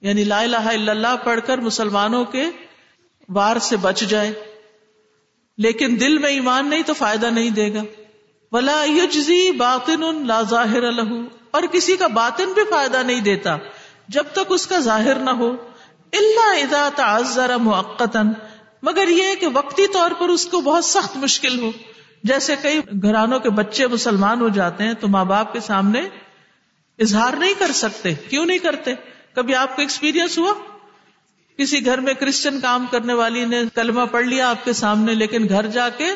یعنی 0.00 0.24
لا 0.24 0.40
الہ 0.40 0.56
الا 0.56 0.92
اللہ 0.92 1.16
پڑھ 1.24 1.40
کر 1.46 1.58
مسلمانوں 1.58 2.24
کے 2.24 2.44
وار 3.28 3.56
سے 3.56 3.76
بچ 3.76 4.00
جائے۔ 4.00 4.53
لیکن 5.58 5.96
دل 6.00 6.18
میں 6.18 6.30
ایمان 6.30 6.70
نہیں 6.70 6.82
تو 6.82 6.94
فائدہ 6.94 7.26
نہیں 7.26 7.50
دے 7.50 7.74
گا۔ 7.74 7.82
ولا 8.52 8.84
یجزی 8.84 9.50
باطن 9.50 10.26
لا 10.26 10.42
ظاہر 10.42 10.92
لہو 10.92 11.20
اور 11.50 11.62
کسی 11.72 11.96
کا 11.96 12.06
باطن 12.06 12.52
بھی 12.52 12.62
فائدہ 12.70 12.96
نہیں 12.96 13.20
دیتا 13.20 13.56
جب 14.08 14.24
تک 14.32 14.38
اس 14.48 14.66
کا 14.66 14.78
ظاہر 14.78 15.14
نہ 15.14 15.30
ہو۔ 15.30 15.50
اللہ 16.12 16.62
اذا 16.62 16.88
تعذر 16.96 17.56
موقتا 17.56 18.22
مگر 18.82 19.08
یہ 19.08 19.34
کہ 19.40 19.46
وقتی 19.52 19.86
طور 19.86 20.10
پر 20.10 20.28
اس 20.28 20.46
کو 20.46 20.60
بہت 20.60 20.84
سخت 20.84 21.16
مشکل 21.16 21.58
ہو۔ 21.58 21.70
جیسے 22.24 22.54
کئی 22.62 22.80
گھرانوں 23.02 23.40
کے 23.40 23.50
بچے 23.50 23.86
مسلمان 23.86 24.40
ہو 24.40 24.48
جاتے 24.48 24.84
ہیں 24.84 24.94
تو 24.94 25.08
ماں 25.08 25.24
باپ 25.24 25.52
کے 25.52 25.60
سامنے 25.60 26.00
اظہار 26.98 27.32
نہیں 27.32 27.54
کر 27.58 27.72
سکتے۔ 27.72 28.14
کیوں 28.14 28.46
نہیں 28.46 28.58
کرتے؟ 28.58 28.94
کبھی 29.34 29.54
آپ 29.54 29.76
کو 29.76 29.82
ایکسپیرئنس 29.82 30.38
ہوا؟ 30.38 30.73
کسی 31.58 31.86
گھر 31.86 31.98
میں 31.98 32.14
کرسچن 32.14 32.60
کام 32.60 32.86
کرنے 32.90 33.12
والی 33.12 33.44
نے 33.44 33.62
کلمہ 33.74 34.02
پڑھ 34.10 34.26
لیا 34.26 34.50
آپ 34.50 34.64
کے 34.64 34.72
سامنے، 34.72 35.14
لیکن 35.14 35.48
گھر 35.48 35.66
جا 35.66 35.88
کے 35.88 36.06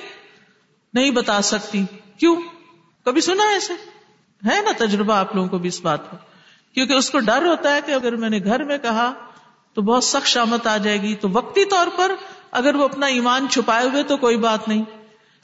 نہیں 0.95 1.11
بتا 1.11 1.42
سکتی۔ 1.42 1.85
کیوں؟ 2.18 2.37
کبھی 3.04 3.21
سنا 3.21 3.42
ایسے 3.42 3.73
ہے 4.47 4.62
نا 4.62 4.71
تجربہ 4.78 5.14
آپ 5.14 5.35
لوگوں 5.37 5.49
کو 5.49 5.59
بھی 5.59 5.68
اس 5.68 5.80
بات 5.80 6.11
کا 6.11 6.16
کیونکہ 6.75 6.92
اس 6.92 7.11
کو 7.11 7.18
ڈر 7.18 7.47
ہوتا 7.47 7.75
ہے 7.75 7.80
کہ 7.87 7.92
اگر 7.92 8.16
میں 8.16 8.30
نے 8.30 8.38
گھر 8.45 8.64
میں 8.64 8.78
کہا 8.78 9.12
تو 9.75 9.83
بہت 9.83 10.04
سخت 10.04 10.26
شامت 10.26 10.66
آ 10.66 10.76
جائے 10.76 11.02
گی۔ 11.02 11.14
تو 11.14 11.28
وقتی 11.33 11.64
طور 11.64 11.87
پر 11.97 12.14
اگر 12.50 12.75
وہ 12.75 12.85
اپنا 12.85 13.07
ایمان 13.07 13.47
چھپائے 13.50 13.88
ہوئے 13.88 14.02
تو 14.02 14.16
کوئی 14.16 14.37
بات 14.37 14.68
نہیں۔ 14.68 14.83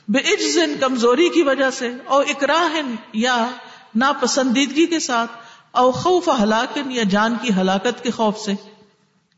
بے 0.09 0.19
عجزن 0.19 0.75
کمزوری 0.81 1.29
کی 1.29 1.43
وجہ 1.43 1.71
سے 1.71 1.91
اور 2.05 2.25
اکراہن 2.29 2.95
یا 3.13 3.49
ناپسندیدگی 3.95 4.87
کے 4.87 4.99
ساتھ، 4.99 5.31
او 5.71 5.91
خوف 5.91 6.29
ہلاکن 6.43 6.93
یا 6.93 7.03
جان 7.11 7.35
کی 7.43 7.49
ہلاکت 7.61 8.03
کے 8.03 8.11
خوف 8.11 8.39
سے۔ 8.39 8.74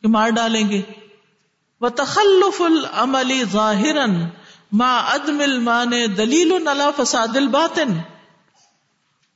کہ 0.07 0.13
مار 0.13 0.29
ڈالیں 0.29 0.69
گے۔ 0.69 0.83
وہ 1.81 1.89
تخلف 1.89 2.63
العمل 2.63 3.45
ظاہر 3.53 4.07
ما 4.73 5.15
عدم 5.15 5.41
المان 5.41 5.91
دلیل 6.17 6.63
نلا 6.63 6.91
فساد 6.97 7.37
الباطن۔ 7.37 7.99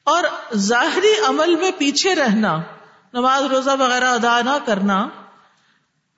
اور 0.05 0.25
ظاہری 0.55 1.15
عمل 1.29 1.57
میں 1.57 1.71
پیچھے 1.79 2.15
رہنا، 2.15 2.63
نماز، 3.13 3.43
روزہ 3.43 3.71
وغیرہ 3.79 4.05
ادا 4.05 4.41
نہ 4.41 4.59
کرنا۔ 4.67 5.09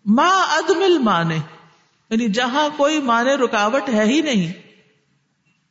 ما 0.04 0.44
عدم 0.58 0.82
المان 0.82 1.30
یعنی 2.10 2.28
جہاں 2.28 2.68
کوئی 2.76 3.00
مانے 3.00 3.34
رکاوٹ 3.34 3.88
ہے 3.88 4.04
ہی 4.04 4.20
نہیں۔ 4.20 4.52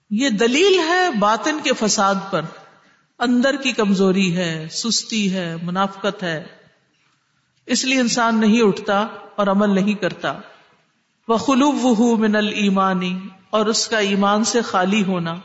یہ 0.09 0.29
دلیل 0.29 0.79
ہے 0.87 1.09
باطن 1.19 1.59
کے 1.63 1.73
فساد 1.73 2.15
پر۔ 2.31 2.41
اندر 3.19 3.55
کی 3.55 3.71
کمزوری 3.71 4.37
ہے، 4.37 4.67
سستی 4.71 5.33
ہے، 5.33 5.55
منافقت 5.63 6.23
ہے۔ 6.23 6.60
اس 7.71 7.85
لیے 7.85 7.99
انسان 7.99 8.39
نہیں 8.39 8.61
اٹھتا 8.61 9.07
اور 9.35 9.47
عمل 9.47 9.69
نہیں 9.69 9.93
کرتا۔ 9.93 10.33
وہ 11.27 11.37
خلوب 11.37 11.77
وہ 11.81 12.17
من 12.17 12.35
المانی 12.35 13.19
اور 13.49 13.65
اس 13.65 13.87
کا 13.87 13.97
ایمان 13.97 14.43
سے 14.43 14.61
خالی 14.61 15.03
ہونا۔ 15.03 15.35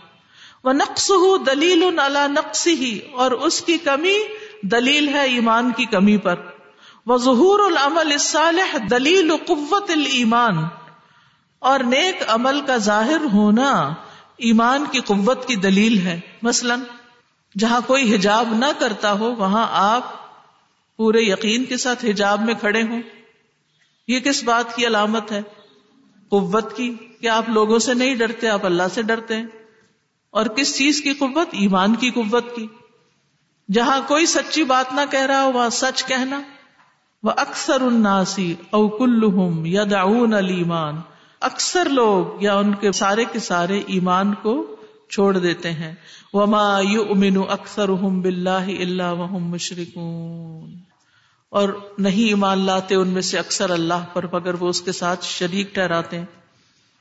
وہ 0.64 0.72
نقص 0.72 1.10
ہو 1.10 1.36
دلیل 1.36 1.82
نقص 2.26 2.66
ہی 2.66 2.98
اور 3.16 3.30
اس 3.30 3.60
کی 3.60 3.78
کمی 3.78 4.18
دلیل 4.62 5.08
ہے 5.08 5.20
ایمان 5.20 5.72
کی 5.76 5.84
کمی 5.84 6.16
پر۔ 6.16 6.34
وہ 7.06 7.18
ظہور 7.18 7.60
العمل 7.60 8.12
الصالح 8.12 8.76
دلیل 8.90 9.32
قوت 9.46 9.90
المان 9.90 10.64
اور 11.58 11.80
نیک 11.80 12.22
عمل 12.28 12.60
کا 12.60 12.76
ظاہر 12.76 13.20
ہونا 13.32 13.94
ایمان 14.36 14.84
کی 14.90 15.00
قوت 15.00 15.48
کی 15.48 15.56
دلیل 15.56 15.98
ہے۔ 15.98 16.20
مثلاً، 16.42 16.80
جہاں 17.58 17.80
کوئی 17.86 18.14
حجاب 18.14 18.48
نہ 18.58 18.66
کرتا 18.78 19.12
ہو، 19.12 19.34
وہاں 19.34 19.66
آپ 19.70 20.25
پورے 20.96 21.18
یقین 21.20 21.64
کے 21.64 21.76
ساتھ 21.76 22.04
حجاب 22.04 22.40
میں 22.40 22.54
کھڑے 22.54 22.82
ہوں۔ 22.82 23.02
یہ 24.08 24.20
کس 24.20 24.44
بات 24.44 24.76
کی 24.76 24.86
علامت 24.86 25.32
ہے؟ 25.32 25.42
قوت 26.28 26.76
کی، 26.76 26.94
کہ 27.20 27.28
آپ 27.28 27.48
لوگوں 27.48 27.78
سے 27.78 27.94
نہیں 27.94 28.14
ڈرتے، 28.14 28.48
آپ 28.48 28.66
اللہ 28.66 28.82
سے 28.94 29.02
ڈرتے 29.02 29.36
ہیں۔ 29.36 29.46
اور 30.30 30.46
کس 30.46 30.76
چیز 30.78 31.00
کی 31.00 31.12
قوت؟ 31.12 31.48
ایمان 31.52 31.94
کی 31.94 32.10
قوت 32.10 32.56
کی۔ 32.56 32.66
جہاں 33.72 34.00
کوئی 34.08 34.26
سچی 34.26 34.64
بات 34.64 34.94
نہ 34.94 35.00
کہہ 35.10 35.20
رہا 35.20 35.42
ہو، 35.42 35.52
وہاں 35.52 35.70
سچ 35.70 36.04
کہنا۔ 36.04 36.42
وہ 37.22 37.30
اکثر 37.36 37.80
اناسی 37.80 38.54
او 38.70 38.88
کلحم 38.88 39.66
یا 39.66 39.84
داون 39.90 40.34
المان 40.34 40.94
اکثر 41.40 41.88
لوگ 41.88 42.42
یا 42.42 42.54
ان 42.54 42.74
کے 42.74 42.92
سارے 42.92 43.24
کے 43.32 43.38
سارے 43.38 43.82
ایمان 43.86 44.34
کو 44.34 44.76
چھوڑ 45.10 45.38
دیتے 45.38 45.72
ہیں۔ 45.72 45.94
وما 46.32 46.80
یؤمن 46.80 47.36
اکثرهم 47.48 48.20
باللہ 48.20 48.80
الا 48.80 49.12
وهم 49.12 49.50
مشرکون 49.50 50.85
اور 51.48 51.68
نہیں 51.98 52.28
ایمان 52.28 52.58
لاتے 52.58 52.94
ان 52.94 53.08
میں 53.08 53.22
سے 53.22 53.38
اکثر 53.38 53.70
اللہ 53.70 54.04
پر، 54.12 54.24
مگر 54.32 54.54
وہ 54.54 54.68
اس 54.68 54.80
کے 54.80 54.92
ساتھ 54.92 55.24
شریک 55.24 55.74
ٹھہراتے 55.74 56.18
ہیں، 56.18 56.24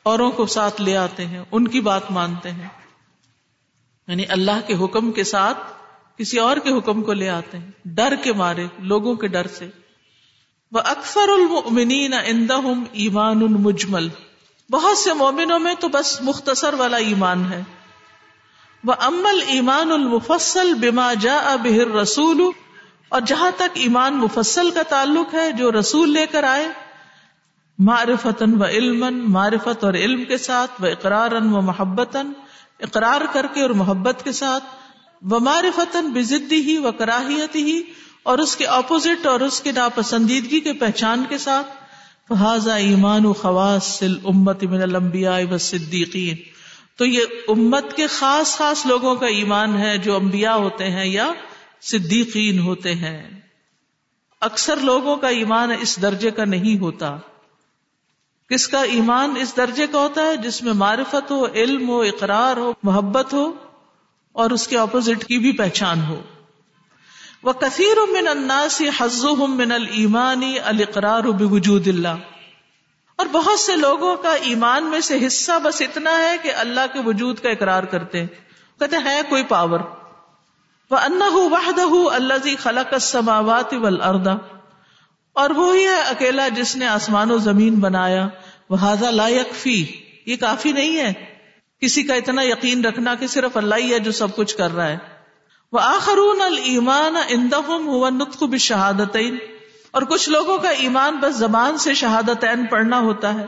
اوروں 0.03 0.31
کو 0.31 0.45
ساتھ 0.45 0.81
لے 0.81 0.97
آتے 0.97 1.25
ہیں، 1.25 1.43
ان 1.51 1.67
کی 1.67 1.81
بات 1.81 2.11
مانتے 2.11 2.51
ہیں۔ 2.51 2.67
یعنی 4.07 4.23
اللہ 4.29 4.67
کے 4.67 4.75
حکم 4.75 5.11
کے 5.11 5.23
ساتھ 5.23 5.57
کسی 6.17 6.39
اور 6.39 6.57
کے 6.57 6.77
حکم 6.77 7.03
کو 7.03 7.13
لے 7.13 7.29
آتے 7.29 7.57
ہیں، 7.57 7.71
ڈر 7.85 8.15
کے 8.23 8.33
مارے 8.33 8.67
لوگوں 8.79 9.15
کے 9.15 9.27
ڈر 9.27 9.47
سے۔ 9.47 9.69
وہ 10.71 10.79
اکثر 10.85 11.29
المنین 11.29 12.13
اندہم 12.25 12.83
ایمان 12.91 13.37
المجمل 13.37 14.07
بہت 14.71 14.97
سے 14.97 15.13
مومنوں 15.13 15.59
میں 15.59 15.75
تو 15.79 15.87
بس 15.87 16.21
مختصر 16.21 16.73
والا 16.73 16.97
ایمان 16.97 17.53
ہے۔ 17.53 17.63
وہ 18.83 18.93
امل 18.99 19.39
ایمان 19.47 19.91
المفصل 19.91 20.73
بما 20.73 21.13
جا 21.13 21.55
بہر 21.63 21.91
رسول 21.91 22.51
اور 23.15 23.21
جہاں 23.27 23.49
تک 23.57 23.77
ایمان 23.81 24.17
مفصل 24.17 24.69
کا 24.71 24.81
تعلق 24.89 25.33
ہے، 25.33 25.51
جو 25.57 25.71
رسول 25.71 26.13
لے 26.13 26.25
کر 26.31 26.43
آئے 26.45 26.67
معرفت 27.79 28.41
و 28.43 28.65
علم 28.65 29.05
معرفت 29.31 29.83
اور 29.83 29.93
علم 29.95 30.23
کے 30.25 30.37
ساتھ 30.39 30.81
وہ 30.81 30.87
اقرار 30.87 31.31
و 31.33 31.61
محبت 31.63 32.15
اقرار 32.79 33.21
کر 33.33 33.45
کے 33.53 33.61
اور 33.61 33.69
محبت 33.77 34.23
کے 34.23 34.31
ساتھ 34.33 34.73
وہ 35.21 35.39
معرفت 35.41 35.95
بزدی 36.13 36.61
ہی 36.63 36.77
و 36.79 36.91
کراہیت 36.97 37.55
ہی، 37.57 37.81
اور 38.23 38.37
اس 38.37 38.55
کے 38.55 38.65
اپوزٹ 38.73 39.25
اور 39.27 39.39
اس 39.41 39.61
کے 39.61 39.71
ناپسندیدگی 39.71 40.59
کے 40.59 40.73
پہچان 40.75 41.25
کے 41.29 41.37
ساتھ، 41.37 41.67
فہذا 42.29 42.75
ایمان 42.83 43.25
و 43.25 43.33
خواص 43.39 43.91
امت 44.03 44.63
من 44.65 44.81
الانبیاء 44.81 45.39
و 45.49 45.57
صدیقین 45.63 46.43
تو 46.97 47.05
یہ 47.05 47.49
امت 47.49 47.95
کے 47.95 48.07
خاص 48.11 48.55
خاص 48.57 48.85
لوگوں 48.85 49.15
کا 49.15 49.27
ایمان 49.35 49.77
ہے، 49.77 49.97
جو 49.99 50.15
انبیاء 50.15 50.55
ہوتے 50.59 50.89
ہیں 50.91 51.05
یا 51.07 51.31
صدیقین 51.85 52.59
ہوتے 52.59 52.95
ہیں۔ 52.95 53.39
اکثر 54.41 54.77
لوگوں 54.77 55.15
کا 55.17 55.27
ایمان 55.27 55.71
اس 55.81 56.01
درجے 56.01 56.31
کا 56.31 56.45
نہیں 56.45 56.79
ہوتا۔ 56.79 57.17
کس 58.49 58.67
کا 58.67 58.81
ایمان 58.81 59.33
اس 59.41 59.57
درجے 59.57 59.87
کا 59.87 59.99
ہوتا 59.99 60.21
ہے؟ 60.21 60.37
جس 60.37 60.63
میں 60.63 60.73
معرفت 60.73 61.31
ہو، 61.31 61.45
علم 61.45 61.89
ہو، 61.89 62.01
اقرار 62.01 62.57
ہو، 62.57 62.73
محبت 62.83 63.33
ہو 63.33 63.53
اور 64.31 64.51
اس 64.51 64.67
کے 64.67 64.77
اپوزٹ 64.77 65.25
کی 65.25 65.39
بھی 65.39 65.51
پہچان 65.51 66.05
ہو۔ 66.05 66.21
وہ 67.43 67.53
کثیر 67.53 67.97
من 68.11 68.27
الناس 68.27 68.81
حزم 68.99 69.57
من 69.57 69.71
المانی 69.71 70.59
القرار 70.59 71.23
بوجود 71.23 71.87
اللہ 71.87 72.17
اور 73.15 73.25
بہت 73.25 73.59
سے 73.59 73.75
لوگوں 73.75 74.17
کا 74.17 74.33
ایمان 74.33 74.83
میں 74.83 74.99
سے 74.99 75.27
حصہ 75.27 75.59
بس 75.63 75.81
اتنا 75.81 76.17
ہے 76.17 76.35
کہ 76.43 76.53
اللہ 76.53 76.93
کے 76.93 76.99
وجود 77.05 77.39
کا 77.39 77.49
اقرار 77.49 77.83
کرتے 77.83 78.19
ہیں۔ 78.19 78.27
کہتے 78.79 78.95
ہے 79.05 79.21
کوئی 79.29 79.43
پاور 79.43 79.79
وہ 80.91 80.97
انا 80.97 81.25
وحدہ 81.33 82.13
اللہ 82.13 82.49
خلق 82.59 82.93
السماوات 82.93 83.73
اور 85.33 85.49
وہی 85.49 85.87
ہے 85.87 86.01
اکیلا 86.01 86.47
جس 86.47 86.75
نے 86.75 86.87
آسمان 86.87 87.31
و 87.31 87.37
زمین 87.37 87.75
بنایا۔ 87.75 88.27
وہ 88.69 88.77
لا 89.11 89.27
یکفی 89.27 89.85
یہ 90.25 90.35
کافی 90.35 90.71
نہیں 90.71 90.97
ہے۔ 90.97 91.13
کسی 91.81 92.03
کا 92.03 92.13
اتنا 92.13 92.41
یقین 92.41 92.85
رکھنا 92.85 93.15
کہ 93.15 93.27
صرف 93.27 93.57
اللہ 93.57 93.75
ہی 93.75 93.93
ہے 93.93 93.99
جو 93.99 94.11
سب 94.11 94.35
کچھ 94.35 94.57
کر 94.57 94.75
رہا 94.75 94.87
ہے۔ 94.87 94.97
وہ 95.71 95.79
آخرون 95.79 96.41
المان 96.41 97.15
اندم 97.29 97.87
ہوا 97.87 98.09
نطخ 98.09 98.43
بشہادت 98.43 99.17
اور 99.91 100.01
کچھ 100.01 100.29
لوگوں 100.29 100.57
کا 100.57 100.69
ایمان 100.69 101.17
بس 101.21 101.35
زبان 101.35 101.77
سے 101.77 101.93
شہادت 101.93 102.45
پڑھنا 102.69 102.99
ہوتا 102.99 103.33
ہے۔ 103.33 103.45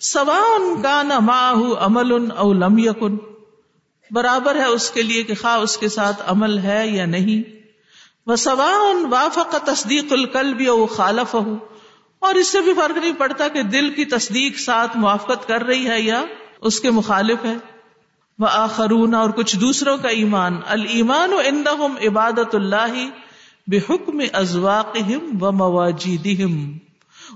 سوا 0.00 0.38
ان 0.38 0.82
کا 0.82 1.02
نہ 1.02 1.18
ماہ 1.18 1.82
امل 1.82 2.12
ان 2.12 2.28
او 2.36 2.52
لم 2.52 2.78
یقن 2.78 3.33
برابر 4.10 4.54
ہے 4.54 4.64
اس 4.64 4.90
کے 4.90 5.02
لیے 5.02 5.22
کہ 5.22 5.34
خواہ 5.40 5.56
اس 5.56 5.76
کے 5.76 5.88
ساتھ 5.88 6.22
عمل 6.26 6.58
ہے 6.58 6.86
یا 6.86 7.06
نہیں۔ 7.06 7.50
وہ 8.26 8.36
سوا 8.36 8.90
ان 8.90 9.06
وافق 9.10 9.56
تصدیق 9.64 10.12
القل 10.12 10.54
بھی 10.54 10.66
او 10.66 10.86
خالف 10.86 11.34
ہو 11.34 11.56
اور 12.18 12.34
اس 12.34 12.48
سے 12.48 12.60
بھی 12.60 12.74
فرق 12.74 12.98
نہیں 12.98 13.12
پڑتا 13.18 13.48
کہ 13.48 13.62
دل 13.62 13.90
کی 13.90 14.04
تصدیق 14.04 14.58
ساتھ 14.58 14.96
موافقت 14.96 15.48
کر 15.48 15.62
رہی 15.62 15.88
ہے 15.88 16.00
یا 16.00 16.24
اس 16.60 16.80
کے 16.80 16.90
مخالف 16.90 17.44
ہے۔ 17.44 17.54
وہ 18.38 18.46
آخرون 18.50 19.14
اور 19.14 19.30
کچھ 19.30 19.56
دوسروں 19.56 19.96
کا 19.96 20.08
ایمان۔ 20.08 20.60
المان 20.66 21.32
و 21.32 21.40
اندہم 21.44 21.94
عبادت 22.06 22.54
اللہ 22.54 23.08
بے 23.66 23.78
حکم 23.78 24.20
ازواق 24.32 24.96
و 25.40 25.52
مواجدہم 25.52 26.78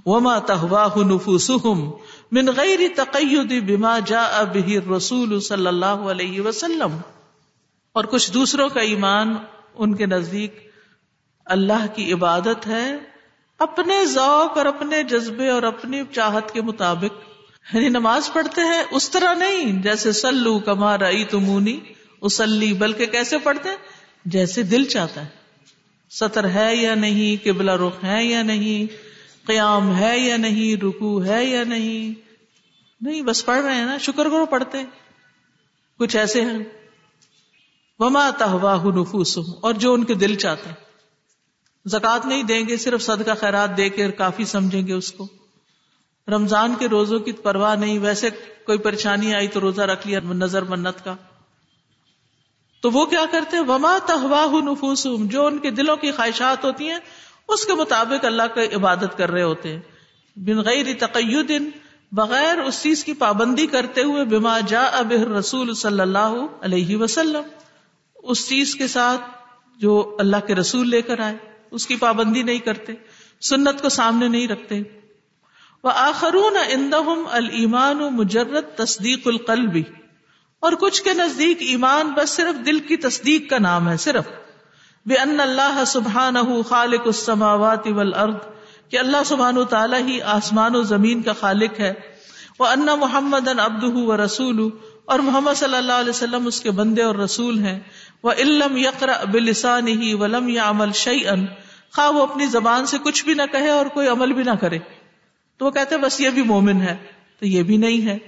وما 0.06 0.38
تہواہ 0.38 0.98
نفوسہم 0.98 1.90
من 2.32 2.50
غیر 2.50 2.80
تقید 2.96 3.70
بما 3.70 3.98
جاء 3.98 4.44
به 4.44 4.76
الرسول 4.76 5.40
صلی 5.40 5.66
اللہ 5.66 5.86
علیہ 5.86 6.40
وسلم۔ 6.40 6.98
اور 7.92 8.04
کچھ 8.04 8.32
دوسروں 8.32 8.68
کا 8.68 8.80
ایمان 8.80 9.36
ان 9.74 9.94
کے 9.94 10.06
نزدیک 10.06 10.70
اللہ 11.44 11.86
کی 11.94 12.12
عبادت 12.12 12.66
ہے، 12.66 12.96
اپنے 13.58 14.04
ذوق 14.04 14.58
اور 14.58 14.66
اپنے 14.66 15.02
جذبے 15.02 15.48
اور 15.48 15.62
اپنی 15.62 16.02
چاہت 16.14 16.52
کے 16.52 16.62
مطابق۔ 16.62 17.28
یعنی 17.74 17.88
نماز 17.88 18.32
پڑھتے 18.32 18.60
ہیں 18.60 18.82
اس 18.90 19.10
طرح 19.10 19.34
نہیں، 19.34 19.82
جیسے 19.82 20.12
سلو 20.12 20.58
کما 20.58 20.98
رئی 20.98 21.24
تمونی 21.24 21.80
اسلی 22.20 22.72
بلکہ 22.72 23.06
کیسے 23.06 23.38
پڑھتے 23.38 23.68
ہیں؟ 23.68 23.76
جیسے 24.24 24.62
دل 24.62 24.84
چاہتا 24.84 25.22
ہے۔ 25.22 25.28
سطر 26.10 26.48
ہے 26.48 26.76
یا 26.76 26.94
نہیں، 26.94 27.44
قبلہ 27.44 27.70
رخ 27.70 28.04
ہے 28.04 28.24
یا 28.24 28.42
نہیں 28.42 29.07
قیام 29.48 29.96
ہے 29.96 30.18
یا 30.18 30.36
نہیں؟ 30.36 30.82
رکو 30.82 31.24
ہے 31.24 31.44
یا 31.44 31.64
نہیں؟ 31.64 32.20
نہیں، 33.00 33.22
بس 33.22 33.46
پڑھ 33.46 33.64
رہے 33.64 33.74
ہیں 33.74 33.86
نا، 33.86 33.98
شکر 33.98 34.28
کرو 34.28 34.46
پڑھتے 34.46 34.78
کچھ 35.98 36.16
ایسے 36.16 36.40
ہیں۔ 36.40 36.58
وما 37.98 38.30
تہواہ 38.30 38.84
نفوس 38.84 39.38
اور 39.60 39.74
جو 39.74 39.92
ان 39.92 40.04
کے 40.04 40.14
دل 40.14 40.34
چاہتے 40.34 40.68
ہیں۔ 40.68 40.76
زکات 41.86 42.26
نہیں 42.26 42.42
دیں 42.42 42.68
گے، 42.68 42.76
صرف 42.76 43.02
صدقہ 43.02 43.30
خیرات 43.40 43.76
دے 43.76 43.88
کے 43.88 44.10
کافی 44.10 44.44
سمجھیں 44.44 44.86
گے 44.86 44.92
اس 44.92 45.12
کو۔ 45.12 45.28
رمضان 46.28 46.74
کے 46.78 46.88
روزوں 46.88 47.18
کی 47.18 47.32
پرواہ 47.32 47.76
نہیں، 47.76 47.98
ویسے 47.98 48.30
کوئی 48.66 48.78
پریشانی 48.78 49.34
آئی 49.34 49.48
تو 49.48 49.60
روزہ 49.60 49.82
رکھ 49.82 50.06
لیا 50.06 50.20
نظر 50.20 50.62
منت 50.62 51.04
کا۔ 51.04 51.16
تو 52.80 52.90
وہ 52.90 53.06
کیا 53.06 53.24
کرتے 53.30 53.58
وما 53.58 53.98
تہواہ 54.06 54.64
نفوس 54.64 55.06
جو 55.20 55.46
ان 55.46 55.58
کے 55.58 55.70
دلوں 55.70 55.96
کی 55.96 56.10
خواہشات 56.12 56.64
ہوتی 56.64 56.88
ہیں 56.88 56.98
اس 57.48 57.64
کے 57.64 57.74
مطابق 57.74 58.24
اللہ 58.24 58.42
کا 58.42 58.62
عبادت 58.76 59.18
کر 59.18 59.30
رہے 59.30 59.42
ہوتے 59.42 59.72
ہیں۔ 59.72 59.80
بن 60.36 60.58
غیر 60.58 60.86
تقید، 60.98 61.52
بغیر 62.12 62.58
اس 62.58 62.82
چیز 62.82 63.04
کی 63.04 63.12
پابندی 63.12 63.66
کرتے 63.66 64.02
ہوئے، 64.02 64.24
بما 64.24 64.60
جا 64.60 64.82
اب 64.82 65.12
رسول 65.38 65.74
صلی 65.74 66.00
اللہ 66.00 66.46
علیہ 66.60 66.96
وسلم۔ 66.96 67.42
اس 68.16 68.48
چیز 68.48 68.74
کے 68.74 68.86
ساتھ 68.86 69.20
جو 69.78 70.16
اللہ 70.20 70.36
کے 70.46 70.54
رسول 70.54 70.90
لے 70.90 71.02
کر 71.02 71.20
آئے، 71.20 71.36
اس 71.70 71.86
کی 71.86 71.96
پابندی 71.96 72.42
نہیں 72.42 72.58
کرتے، 72.58 72.92
سنت 73.40 73.82
کو 73.82 73.88
سامنے 73.88 74.28
نہیں 74.28 74.48
رکھتے۔ 74.48 74.82
وہ 75.84 75.90
آخرون 75.94 76.56
اندہم 76.68 77.22
المان 77.30 78.00
و 78.00 78.10
مجرد 78.10 78.76
تصدیق 78.76 79.26
القلبی 79.26 79.82
اور 80.60 80.72
کچھ 80.72 81.02
کے 81.02 81.14
نزدیک 81.14 81.56
ایمان 81.60 82.10
بس 82.10 82.30
صرف 82.30 82.66
دل 82.66 82.78
کی 82.78 82.96
تصدیق 82.96 83.50
کا 83.50 83.58
نام 83.58 83.88
ہے، 83.88 83.96
صرف۔ 83.96 84.47
بے 85.08 85.14
ان 85.14 85.40
اللہ 85.40 85.84
سبحان 85.86 86.62
خالق 86.68 87.06
السماوات 87.06 87.86
والارض، 87.86 88.34
کہ 88.88 88.98
اللہ 88.98 89.16
سبحان 89.26 89.64
تعالیٰ 89.64 90.00
ہی 90.08 90.22
آسمان 90.22 90.76
و 90.76 90.82
زمین 90.82 91.22
کا 91.22 91.32
خالق 91.32 91.80
ہے۔ 91.80 91.92
وہ 92.58 92.66
ان 92.66 92.88
محمد 93.00 93.48
ان 93.48 93.60
ابد 93.60 93.84
و 93.84 94.24
رسول 94.24 94.68
اور 95.04 95.18
محمد 95.18 95.52
صلی 95.56 95.76
اللہ 95.76 95.92
علیہ 95.92 96.10
وسلم 96.10 96.46
اس 96.46 96.60
کے 96.60 96.70
بندے 96.70 97.02
اور 97.02 97.14
رسول 97.14 97.58
ہیں۔ 97.58 97.80
وہ 98.22 98.32
علم 98.32 98.76
یقر 98.76 99.10
بلسان 99.30 99.88
ہی 99.88 100.14
ولم 100.14 100.48
یا 100.48 100.70
عمل 100.70 100.92
شعی 100.92 101.28
ان 101.28 101.46
خواہ 101.92 102.10
وہ 102.10 102.22
اپنی 102.22 102.46
زبان 102.46 102.86
سے 102.86 102.98
کچھ 102.98 103.24
بھی 103.24 103.34
نہ 103.34 103.42
کہے 103.52 103.68
اور 103.68 103.86
کوئی 103.86 104.08
عمل 104.08 104.32
بھی 104.32 104.42
نہ 104.42 104.56
کرے۔ 104.60 104.78
تو 105.56 105.66
وہ 105.66 105.70
کہتے 105.70 105.96
بس 105.96 106.20
یہ 106.20 106.30
بھی 106.30 106.42
مومن 106.42 106.82
ہے، 106.82 106.96
تو 107.40 107.46
یہ 107.46 107.62
بھی 107.62 107.76
نہیں 107.76 108.06
ہے۔ 108.06 108.18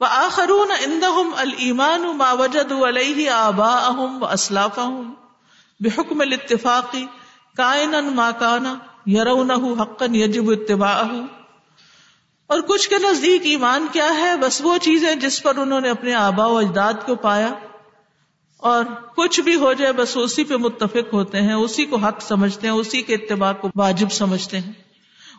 وہ 0.00 0.06
آخرون 0.10 0.70
اندہم 0.86 1.30
المان 1.36 2.16
ما 2.16 2.32
وجد 2.32 2.72
علیہ 2.72 3.30
آبا 3.30 3.72
اہم 3.78 4.22
و 4.22 4.26
اسلاف 4.26 4.78
بے 4.78 5.19
حکم 5.88 6.20
الاتفاقی 6.20 7.06
کائن 7.56 7.94
ما 8.14 8.30
کانا 8.38 8.74
یرون 9.06 9.50
حقن 9.50 10.14
یجب 10.14 10.50
اتباع 10.50 11.02
اور 12.46 12.60
کچھ 12.60 12.88
کے 12.88 12.98
نزدیک 12.98 13.40
ایمان 13.44 13.86
کیا 13.92 14.14
ہے؟ 14.14 14.36
بس 14.36 14.60
وہ 14.64 14.78
چیزیں 14.78 15.14
جس 15.14 15.42
پر 15.42 15.56
انہوں 15.56 15.80
نے 15.80 15.90
اپنے 15.90 16.14
آبا 16.14 16.46
و 16.46 16.56
اجداد 16.56 16.92
کو 17.06 17.14
پایا۔ 17.14 17.52
اور 18.56 18.84
کچھ 19.16 19.40
بھی 19.40 19.56
ہو 19.56 19.72
جائے، 19.72 19.92
بس 19.92 20.16
اسی 20.16 20.44
پہ 20.44 20.56
متفق 20.56 21.12
ہوتے 21.12 21.42
ہیں، 21.42 21.52
اسی 21.52 21.84
کو 21.84 21.96
حق 21.96 22.22
سمجھتے 22.22 22.66
ہیں، 22.66 22.74
اسی 22.74 23.02
کے 23.02 23.14
اتباع 23.14 23.52
کو 23.52 23.68
واجب 23.76 24.12
سمجھتے 24.12 24.58
ہیں۔ 24.58 24.72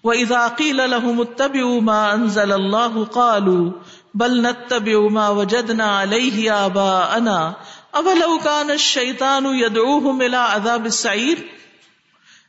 وہ 0.04 0.14
اضاقی 0.14 0.82
الحمتب 0.82 1.56
ما 1.82 2.10
انزل 2.12 2.52
اللہ 2.52 3.04
قالو 3.12 3.72
بل 4.14 4.42
نتب 4.42 4.88
ما 4.88 5.30
وجدنا 5.30 6.02
علیہ 6.02 6.50
آبا 6.50 7.16
انا 7.16 7.54
اولو 7.92 8.38
کان 8.38 8.70
الشیطان 8.70 9.46
یدعوہم 9.46 10.20
الى 10.20 10.38
عذاب 10.50 10.84
السعیر۔ 10.84 11.38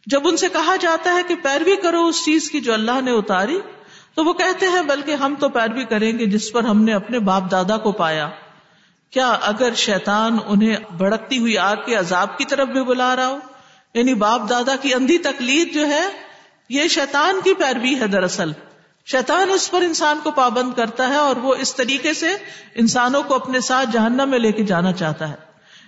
جب 0.06 0.20
ان 0.24 0.36
سے 0.36 0.48
کہا 0.48 0.76
جاتا 0.76 1.14
ہے 1.14 1.22
کہ 1.28 1.34
پیروی 1.34 1.76
کرو 1.76 2.06
اس 2.06 2.24
چیز 2.24 2.50
کی 2.50 2.60
جو 2.60 2.74
اللہ 2.74 3.00
نے 3.00 3.10
اتاری، 3.10 3.60
تو 4.14 4.24
وہ 4.24 4.32
کہتے 4.32 4.66
ہیں، 4.68 4.82
بلکہ 4.82 5.14
ہم 5.14 5.34
تو 5.40 5.48
پیروی 5.48 5.84
کریں 5.84 6.18
گے 6.18 6.26
جس 6.26 6.52
پر 6.52 6.62
ہم 6.62 6.84
نے 6.84 6.92
اپنے 6.92 7.18
باپ 7.18 7.50
دادا 7.50 7.76
کو 7.76 7.92
پایا۔ 7.92 8.30
کیا 9.10 9.30
اگر 9.30 9.74
شیطان 9.74 10.38
انہیں 10.46 10.76
بڑکتی 10.98 11.38
ہوئی 11.38 11.58
آگ 11.58 11.76
کے 11.86 11.94
عذاب 11.94 12.38
کی 12.38 12.44
طرف 12.44 12.68
بھی 12.68 12.84
بلا 12.84 13.16
رہا 13.16 13.26
ہو؟ 13.26 13.38
یعنی 13.94 14.14
باپ 14.14 14.50
دادا 14.50 14.76
کی 14.76 14.94
اندھی 14.94 15.18
تکلیف 15.18 15.74
جو 15.74 15.86
ہے، 15.86 16.08
یہ 16.68 16.88
شیطان 16.88 17.40
کی 17.44 17.54
پیروی 17.54 18.00
ہے 18.00 18.06
دراصل۔ 18.06 18.52
شیطان 19.06 19.50
اس 19.50 19.70
پر 19.70 19.80
انسان 19.80 20.18
کو 20.22 20.30
پابند 20.30 20.72
کرتا 20.76 21.08
ہے 21.08 21.16
اور 21.16 21.36
وہ 21.36 21.54
اس 21.54 21.74
طریقے 21.74 22.12
سے 22.12 22.30
انسانوں 22.74 23.22
کو 23.22 23.34
اپنے 23.34 23.60
ساتھ 23.60 23.88
جہنم 23.92 24.30
میں 24.30 24.38
لے 24.38 24.52
کے 24.52 24.64
جانا 24.64 24.92
چاہتا 24.92 25.28
ہے۔ 25.28 25.34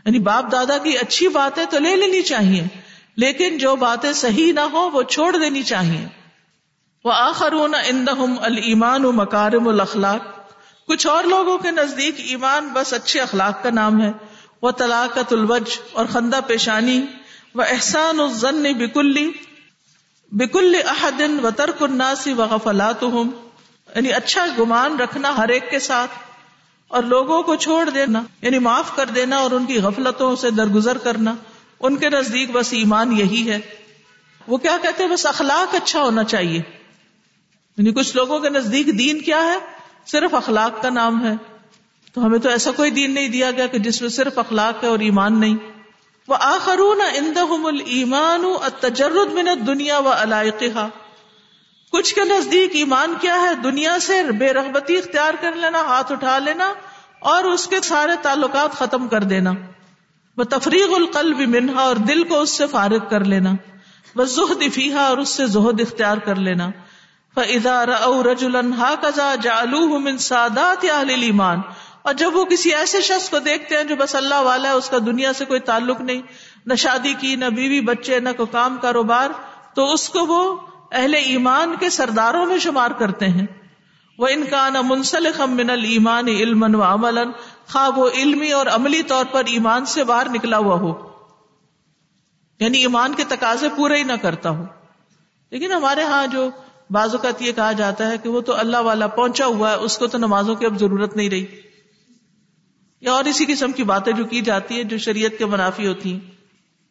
یعنی 0.07 0.19
باپ 0.19 0.53
دادا 0.53 0.79
کی 0.79 0.99
اچھی 0.99 1.29
باتیں 1.29 1.65
تو 1.71 1.79
لے 1.79 1.97
لینی 1.97 2.23
چاہیے، 2.23 2.65
لیکن 3.17 3.59
جو 3.59 3.77
باتیں 3.77 4.13
صحیح 4.13 4.53
نہ 4.53 4.61
ہو 4.61 4.91
وہ 4.91 5.03
چھوڑ 5.03 5.37
دینی 5.37 5.63
چاہیے۔ 5.63 6.07
وہ 7.05 7.13
آخرون 7.13 7.75
اندہم 7.87 8.35
المان 8.41 9.05
و 9.05 9.13
مکارم 9.13 9.69
الاخلاق۔ 9.69 10.51
کچھ 10.87 11.07
اور 11.07 11.25
لوگوں 11.25 11.59
کے 11.59 11.71
نزدیک 11.71 12.15
ایمان 12.19 12.69
بس 12.69 12.93
اچھے 12.93 13.21
اخلاق 13.21 13.63
کا 13.63 13.71
نام 13.71 14.03
ہے۔ 14.03 14.13
وہ 14.63 14.71
طلاقت 14.71 15.33
الوج 15.33 15.63
اور 15.93 16.07
خندہ 16.13 16.41
پیشانی۔ 16.47 17.07
و 17.55 17.63
احسان 17.63 18.21
الزن 18.21 18.63
بکلی۔ 18.63 19.33
بکل 20.35 20.77
احدن 20.87 21.41
و 21.45 21.51
ترک 21.51 21.83
الناسی 21.83 22.33
و 22.33 22.37
غفلات 22.37 23.03
یعنی 23.03 24.13
اچھا 24.13 24.47
گمان 24.59 25.01
رکھنا 25.01 25.37
ہر 25.37 25.49
ایک 25.49 25.71
کے 25.71 25.79
ساتھ 25.79 26.11
اور 26.89 27.03
لوگوں 27.03 27.43
کو 27.43 27.55
چھوڑ 27.55 27.91
دینا 27.91 28.23
یعنی 28.43 28.59
معاف 28.59 28.97
کر 28.97 29.05
دینا 29.05 29.37
اور 29.37 29.51
ان 29.51 29.67
کی 29.67 29.79
غفلتوں 29.79 30.37
سے 30.37 30.51
درگزر 30.51 30.99
کرنا، 30.99 31.35
ان 31.81 31.97
کے 31.97 32.09
نزدیک 32.09 32.51
بس 32.53 32.73
ایمان 32.73 33.13
یہی 33.13 33.51
ہے۔ 33.51 33.61
وہ 34.49 34.57
کیا 34.57 34.77
کہتے 34.83 35.03
ہیں؟ 35.05 35.11
بس 35.11 35.27
اخلاق 35.27 35.75
اچھا 35.75 36.03
ہونا 36.03 36.25
چاہیے۔ 36.25 36.59
یعنی 37.79 37.93
کچھ 37.93 38.17
لوگوں 38.17 38.41
کے 38.41 38.51
نزدیک 38.51 38.99
دین 38.99 39.21
کیا 39.21 39.45
ہے؟ 39.45 39.59
صرف 40.07 40.35
اخلاق 40.35 40.83
کا 40.83 40.91
نام 40.91 41.27
ہے۔ 41.27 41.35
تو 42.13 42.27
ہمیں 42.27 42.39
تو 42.39 42.49
ایسا 42.49 42.71
کوئی 42.71 42.91
دین 42.91 43.15
نہیں 43.15 43.29
دیا 43.29 43.51
گیا 43.51 43.67
کہ 43.67 43.79
جس 43.79 44.03
میں 44.03 44.11
صرف 44.11 44.39
اخلاق 44.39 44.85
ہے 44.85 44.89
اور 44.89 44.99
ایمان 44.99 45.41
نہیں۔ 45.41 45.74
وہ 46.29 46.37
آخرون 46.41 47.01
اندہم 47.17 47.67
المان 47.67 48.45
تجرد 48.81 49.33
منت 49.33 49.67
دنیا 49.67 49.99
و 49.99 50.09
علائقہ 50.09 50.89
کچھ 51.93 52.15
کے 52.15 52.21
نزدیک 52.25 52.71
ایمان 52.75 53.15
کیا 53.21 53.41
ہے؟ 53.41 53.55
دنیا 53.55 53.99
سے 53.99 54.23
بے 54.23 54.53
رغبتی 54.53 54.97
اختیار 54.97 55.35
کر 55.41 55.53
لینا، 55.53 55.81
ہاتھ 55.81 56.13
اٹھا 56.13 56.39
لینا 56.39 56.73
اور 57.21 57.45
اس 57.45 57.67
کے 57.67 57.81
سارے 57.81 58.13
تعلقات 58.23 58.73
ختم 58.73 59.09
کر 59.09 59.23
دینا۔ 59.23 59.53
وہ 60.37 60.45
تفریح 60.45 60.85
القلب 60.97 61.39
منہا 61.39 61.83
اور 61.83 61.97
دل 61.97 62.25
کو 62.25 62.41
اس 62.41 62.51
سے 62.51 62.67
فارغ 62.67 63.09
کر 63.11 63.25
لینا۔ 63.25 63.51
وہ 64.17 64.25
زہد 64.25 64.63
فیحا 64.75 65.03
اور 65.03 65.19
اس 65.19 65.29
سے 65.29 65.47
زہد 65.47 65.81
اختیار 65.81 66.17
کر 66.17 66.35
لینا۔ 66.35 66.71
سادات 70.19 70.85
ایمان 70.85 71.61
اور 72.05 72.15
جب 72.15 72.37
وہ 72.37 72.45
کسی 72.45 72.75
ایسے 72.75 73.01
شخص 73.01 73.31
کو 73.31 73.39
دیکھتے 73.39 73.77
ہیں 73.77 73.85
جو 73.85 73.97
بس 73.97 74.15
اللہ 74.15 74.35
والا 74.35 74.69
ہے، 74.69 74.75
اس 74.75 74.91
کا 74.91 74.99
دنیا 75.07 75.33
سے 75.33 75.45
کوئی 75.45 75.61
تعلق 75.61 76.01
نہیں، 76.01 76.23
نہ 76.67 76.75
شادی 76.75 77.15
کی، 77.19 77.37
نہ 77.37 77.45
بیوی، 77.45 77.81
بچے، 77.81 78.21
نہ 78.21 78.29
کوئی 78.37 78.49
کام 78.53 78.79
کاروبار، 78.83 79.31
تو 79.75 79.93
اس 79.93 80.09
کو 80.09 80.27
وہ 80.27 80.57
اہل 80.93 81.15
ایمان 81.15 81.75
کے 81.81 81.91
سرداروں 81.91 82.47
میں 82.47 82.59
شمار 82.59 82.91
کرتے 82.91 83.29
ہیں۔ 83.29 83.47
وہ 84.19 84.29
ان 84.29 84.45
کا 84.51 84.69
نہ 84.69 84.79
منسلک 84.85 85.41
من 85.41 85.71
المان 85.71 86.29
علم 86.29 86.75
و 86.75 86.83
عمل 86.83 87.31
خواہ 87.73 87.99
وہ 87.99 88.11
علمی 88.15 88.53
اور 88.53 88.67
عملی 88.67 89.03
طور 89.03 89.25
پر 89.25 89.43
ایمان 89.47 89.87
سے 89.87 90.05
باہر 90.05 90.29
نکلا 90.29 90.59
ہوا 90.59 90.75
ہو۔ 90.75 91.09
یعنی 92.61 92.79
ایمان 92.79 93.15
کے 93.15 93.25
تقاضے 93.29 93.69
پورے 93.77 93.97
ہی 93.97 94.03
نہ 94.03 94.13
کرتا 94.23 94.51
ہو۔ 94.51 94.65
لیکن 95.51 95.73
ہمارے 95.73 96.03
ہاں 96.03 96.27
جو 96.27 96.51
بعض 96.91 97.15
اوقات 97.15 97.43
یہ 97.43 97.53
کہا 97.53 97.73
جاتا 97.73 98.09
ہے 98.09 98.19
کہ 98.19 98.29
وہ 98.29 98.41
تو 98.41 98.55
اللہ 98.55 98.77
والا 98.77 99.07
پہنچا 99.07 99.47
ہوا 99.47 99.71
ہے، 99.71 99.77
اس 99.77 99.99
کو 99.99 100.07
تو 100.07 100.19
نمازوں 100.19 100.55
کی 100.55 100.67
اب 100.67 100.81
ضرورت 100.81 101.17
نہیں 101.17 101.31
رہی۔ 101.31 101.47
یا 103.05 103.13
اور 103.13 103.25
اسی 103.25 103.45
قسم 103.49 103.73
کی 103.73 103.85
باتیں 103.85 104.13
جو 104.13 104.25
کی 104.25 104.41
جاتی 104.41 104.75
ہیں 104.75 104.85
جو 104.85 104.99
شریعت 104.99 105.39
کے 105.39 105.47
منافی 105.47 105.87
ہوتی 105.87 106.13
ہیں۔ 106.13 106.21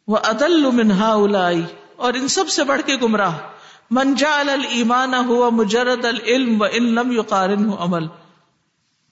وہ 0.07 0.17
عدل 0.17 0.71
منہا 0.71 1.13
الائی 1.13 1.63
اور 1.95 2.13
ان 2.13 2.27
سب 2.27 2.49
سے 2.49 2.63
بڑھ 2.63 2.81
کے 2.85 2.95
گمراہ۔ 2.95 3.37
منجا 3.91 4.39
المان 4.39 5.13
ہوا 5.13 5.49
مجرد 5.49 6.05
العلم 6.05 6.61
و 6.61 6.65
علم 6.65 7.11
یقارن 7.11 7.65
ہو 7.65 7.83
عمل۔ 7.83 8.07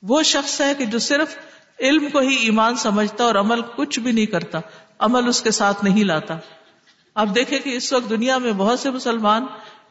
وہ 0.02 0.24
شخص 0.24 0.62
ہے 0.62 0.74
کہ 0.78 0.86
جو 0.86 1.00
صرف 1.00 1.38
علم 1.80 2.10
کو 2.10 2.20
ہی 2.20 2.36
ایمان 2.36 2.76
سمجھتا 2.76 3.24
اور 3.24 3.36
عمل 3.36 3.62
کچھ 3.76 4.00
بھی 4.00 4.12
نہیں 4.12 4.26
کرتا، 4.26 4.60
عمل 5.00 5.28
اس 5.28 5.42
کے 5.42 5.52
ساتھ 5.52 5.84
نہیں 5.84 6.04
لاتا۔ 6.04 6.38
آپ 7.16 7.28
دیکھیں 7.36 7.60
کہ 7.60 7.70
اس 7.70 7.94
وقت 7.94 8.10
دنیا 8.10 8.38
میں 8.38 8.52
بہت 8.52 8.80
سے 8.80 8.90
مسلمان، 8.90 9.46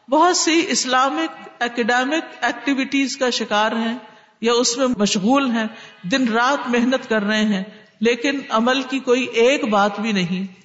بہت 0.09 0.37
سی 0.37 0.65
اسلامک 0.67 1.49
اکیڈیمک 1.59 2.23
ایکٹیویٹیز 2.41 3.17
کا 3.17 3.29
شکار 3.29 3.71
ہیں۔ 3.71 3.97
یا 4.41 4.53
اس 4.53 4.77
میں 4.77 4.87
مشغول 4.97 5.51
ہیں، 5.51 5.67
دن 6.03 6.27
رات 6.27 6.69
محنت 6.69 7.09
کر 7.09 7.23
رہے 7.23 7.45
ہیں، 7.45 7.63
لیکن 7.99 8.39
عمل 8.49 8.81
کی 8.81 8.99
کوئی 8.99 9.23
ایک 9.23 9.67
بات 9.67 9.99
بھی 9.99 10.11
نہیں۔ 10.11 10.61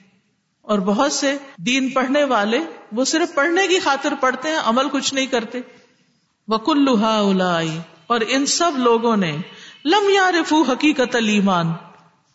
اور 0.62 0.78
بہت 0.78 1.12
سے 1.12 1.36
دین 1.56 1.90
پڑھنے 1.90 2.24
والے 2.24 2.58
وہ 2.92 3.04
صرف 3.04 3.34
پڑھنے 3.34 3.66
کی 3.66 3.78
خاطر 3.78 4.12
پڑھتے 4.20 4.48
ہیں، 4.48 4.58
عمل 4.64 4.88
کچھ 4.88 5.14
نہیں 5.14 5.26
کرتے۔ 5.26 5.58
وکل 6.48 6.84
لوہا 6.84 7.22
اور 8.06 8.20
ان 8.28 8.46
سب 8.46 8.72
لوگوں 8.76 9.16
نے 9.16 9.36
لم 9.84 10.08
یارفو 10.08 10.62
حقیقت 10.62 11.16
المان 11.16 11.66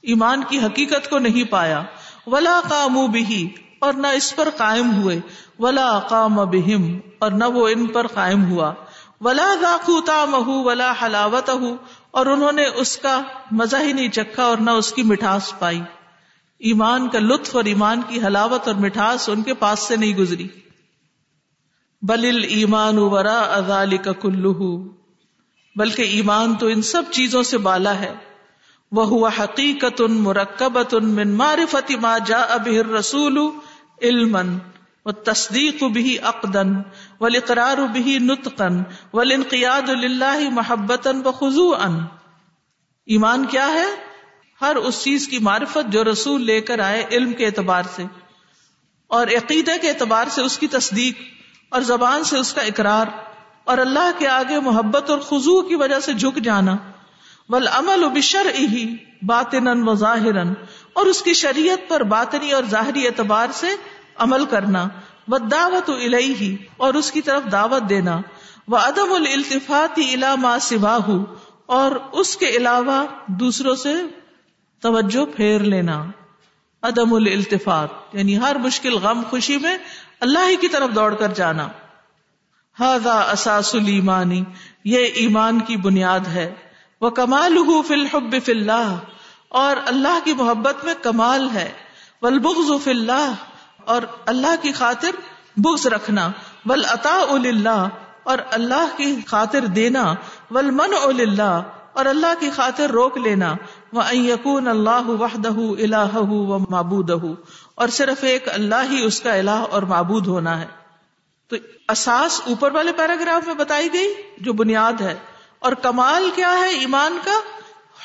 ایمان 0.01 0.43
کی 0.49 0.59
حقیقت 0.59 1.09
کو 1.09 1.19
نہیں 1.19 1.43
پایا۔ 1.43 1.83
ولا 2.27 2.59
کامو 2.69 3.07
بھی 3.07 3.49
اور 3.79 3.93
نہ 3.93 4.07
اس 4.07 4.35
پر 4.35 4.49
قائم 4.57 5.01
ہوئے۔ 5.01 5.19
ولا 5.59 5.99
قام 5.99 6.35
بہم 6.35 6.99
اور 7.19 7.31
نہ 7.31 7.43
وہ 7.43 7.67
ان 7.67 7.87
پر 7.87 8.07
قائم 8.07 8.51
ہوا۔ 8.51 8.73
ولا 9.21 9.53
ذاقوتا 9.61 10.25
مہو 10.25 10.63
ولا 10.63 10.93
حلاوت 11.01 11.49
اور 12.11 12.25
انہوں 12.25 12.51
نے 12.51 12.65
اس 12.65 12.97
کا 12.97 13.21
مزہ 13.51 13.77
ہی 13.83 13.93
نہیں 13.93 14.09
چکھا 14.09 14.43
اور 14.43 14.57
نہ 14.57 14.71
اس 14.71 14.93
کی 14.93 15.03
مٹھاس 15.03 15.59
پائی۔ 15.59 15.81
ایمان 16.59 17.09
کا 17.09 17.19
لطف 17.19 17.55
اور 17.55 17.63
ایمان 17.63 18.01
کی 18.07 18.21
حلاوت 18.21 18.67
اور 18.67 18.75
مٹھاس 18.75 19.29
ان 19.29 19.43
کے 19.43 19.53
پاس 19.53 19.79
سے 19.79 19.95
نہیں 19.95 20.15
گزری۔ 20.15 20.47
بل 22.01 22.43
ایمان 22.49 22.97
ورا 22.97 23.39
ازال 23.39 23.97
کا 23.97 24.11
کلو 24.11 24.83
بلکہ 25.75 26.01
ایمان 26.01 26.55
تو 26.55 26.67
ان 26.67 26.81
سب 26.81 27.03
چیزوں 27.11 27.43
سے 27.43 27.57
بالا 27.57 27.99
ہے۔ 27.99 28.13
وہ 28.91 29.05
ہوا 29.05 29.29
حقیقت 29.39 30.01
ان 30.01 30.13
مرکبت 30.13 30.93
ان 30.93 31.09
من 31.09 31.37
معرفت 31.37 31.91
ما 32.01 32.17
جا 32.17 32.39
اب 32.39 32.67
رسول 32.99 33.39
علم 34.01 34.37
و 35.05 35.11
تصدیق 35.11 35.83
بھی 35.83 36.17
اقدن 36.23 36.75
و 37.19 37.25
اقرار 37.25 37.77
بھی 37.77 38.17
نتقن 38.19 38.83
و 39.13 39.19
انقیاد 39.19 39.89
اللہ 39.89 40.49
محبت 40.51 41.07
و 41.25 41.75
ان 41.75 41.99
ایمان 43.05 43.45
کیا 43.45 43.67
ہے؟ 43.67 43.85
ہر 44.61 44.75
اس 44.75 45.03
چیز 45.03 45.27
کی 45.27 45.39
معرفت 45.39 45.91
جو 45.91 46.03
رسول 46.03 46.45
لے 46.45 46.61
کر 46.61 46.79
آئے 46.79 47.05
علم 47.11 47.33
کے 47.33 47.45
اعتبار 47.45 47.83
سے 47.95 48.03
اور 49.07 49.27
عقیدے 49.27 49.79
کے 49.81 49.89
اعتبار 49.89 50.25
سے 50.29 50.41
اس 50.41 50.59
کی 50.59 50.67
تصدیق 50.67 51.21
اور 51.69 51.81
زبان 51.81 52.23
سے 52.23 52.37
اس 52.37 52.53
کا 52.53 52.61
اقرار 52.61 53.05
اور 53.63 53.77
اللہ 53.77 54.11
کے 54.17 54.27
آگے 54.27 54.59
محبت 54.59 55.09
اور 55.09 55.19
خزو 55.19 55.61
کی 55.61 55.75
وجہ 55.75 55.99
سے 55.99 56.13
جھک 56.13 56.37
جانا۔ 56.43 56.75
ول 57.49 57.67
عمل 57.67 58.03
و 58.03 58.09
بشر 58.09 58.47
ہی 58.55 58.95
باطن 59.21 59.89
و 59.89 59.95
ظاہر 59.95 60.37
اور 60.93 61.05
اس 61.05 61.21
کی 61.21 61.33
شریعت 61.33 61.89
پر 61.89 62.03
باطنی 62.03 62.51
اور 62.51 62.63
ظاہری 62.63 63.07
اعتبار 63.07 63.47
سے 63.53 63.67
عمل 64.21 64.45
کرنا 64.45 64.87
و 65.27 65.37
دعوت 65.51 65.89
الہی 65.89 66.55
اور 66.77 66.93
اس 66.93 67.11
کی 67.11 67.21
طرف 67.21 67.51
دعوت 67.51 67.89
دینا 67.89 68.19
وہ 68.67 68.77
عدم 68.77 69.13
الالتفات 69.13 69.99
علامہ 70.05 70.55
سواہ، 70.61 71.09
اور 71.69 71.91
اس 72.13 72.35
کے 72.37 72.49
علاوہ 72.57 73.03
دوسروں 73.39 73.75
سے 73.75 73.93
توجہ 74.83 75.25
پھیر 75.35 75.59
لینا۔ 75.65 76.01
عدم 76.83 77.13
الالتفات 77.13 78.15
یعنی 78.15 78.37
ہر 78.37 78.55
مشکل 78.61 78.97
غم 78.99 79.21
خوشی 79.29 79.57
میں 79.57 79.77
اللہ 80.19 80.47
ہی 80.47 80.55
کی 80.55 80.67
طرف 80.67 80.95
دوڑ 80.95 81.13
کر 81.15 81.33
جانا۔ 81.33 81.67
ہاضا 82.77 83.19
اساس 83.31 83.73
الایمانی 83.75 84.43
یہ 84.85 85.21
ایمان 85.21 85.59
کی 85.59 85.77
بنیاد 85.79 86.27
ہے۔ 86.27 86.53
وہ 87.01 87.09
کمال 87.11 87.57
فی 87.87 87.93
الحب 87.93 88.35
فی 88.45 88.51
اللہ، 88.51 88.95
اور 89.61 89.77
اللہ 89.85 90.19
کی 90.23 90.33
محبت 90.33 90.83
میں 90.85 90.93
کمال 91.01 91.47
ہے۔ 91.53 91.69
والبغض 92.21 92.71
فی 92.83 92.91
اللہ 92.91 93.33
اور 93.91 94.01
اللہ 94.25 94.55
کی 94.61 94.71
خاطر 94.71 95.19
بغض 95.57 95.87
رکھنا 95.87 96.31
ول 96.65 96.85
عطا 96.85 97.87
اور 98.23 98.37
اللہ 98.51 98.87
کی 98.97 99.15
خاطر 99.27 99.65
دینا 99.65 100.13
ول 100.51 100.71
من 100.71 100.93
اور 101.93 102.05
اللہ 102.05 102.33
کی 102.39 102.49
خاطر 102.49 102.89
روک 102.89 103.17
لینا 103.17 103.53
وہ 103.93 104.15
یقون 104.15 104.67
اللہ 104.67 105.07
وحدہ 105.07 105.57
الہ 105.57 106.15
و 106.15 106.59
معبود 106.59 107.11
اور 107.75 107.87
صرف 107.87 108.23
ایک 108.23 108.49
اللہ 108.53 108.83
ہی 108.91 109.05
اس 109.05 109.21
کا 109.21 109.33
الہ 109.33 109.59
اور 109.71 109.83
معبود 109.83 110.27
ہونا 110.27 110.61
ہے۔ 110.61 110.65
تو 111.47 111.55
اساس 111.89 112.41
اوپر 112.47 112.71
والے 112.71 112.91
پیراگراف 112.91 113.47
میں 113.47 113.55
بتائی 113.55 113.93
گئی 113.93 114.13
جو 114.37 114.53
بنیاد 114.53 115.01
ہے۔ 115.01 115.15
اور 115.59 115.71
کمال 115.71 116.29
کیا 116.35 116.51
ہے 116.51 116.69
ایمان 116.69 117.17
کا؟ 117.23 117.39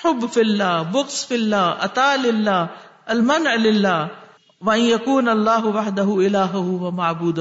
حب 0.05 0.25
فی 0.33 0.41
اللہ 0.41 0.83
بکس 0.93 1.27
فی 1.27 1.35
اللہ 1.35 1.87
اللہ 1.97 2.67
المن 3.07 3.47
اللہ 3.47 4.07
یقون 4.63 5.29
اللہ 5.29 5.65
وحدہ 5.65 6.03
الہ 6.03 6.55
و 6.55 6.91
معبود 6.91 7.39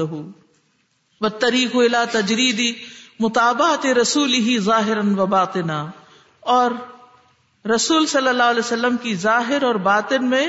و 1.20 1.28
تریق 1.28 1.76
الا 1.76 2.04
تجریدی 2.12 2.72
مطابات 3.20 3.86
رسول 3.86 4.32
ہی 4.32 4.58
ظاہر 4.58 4.98
و 4.98 5.26
باطنا 5.26 5.86
اور 6.40 6.70
رسول 7.74 8.06
صلی 8.06 8.28
اللہ 8.28 8.42
علیہ 8.42 8.60
وسلم 8.60 8.96
کی 8.96 9.14
ظاہر 9.14 9.62
اور 9.62 9.74
باطن 9.74 10.30
میں 10.30 10.46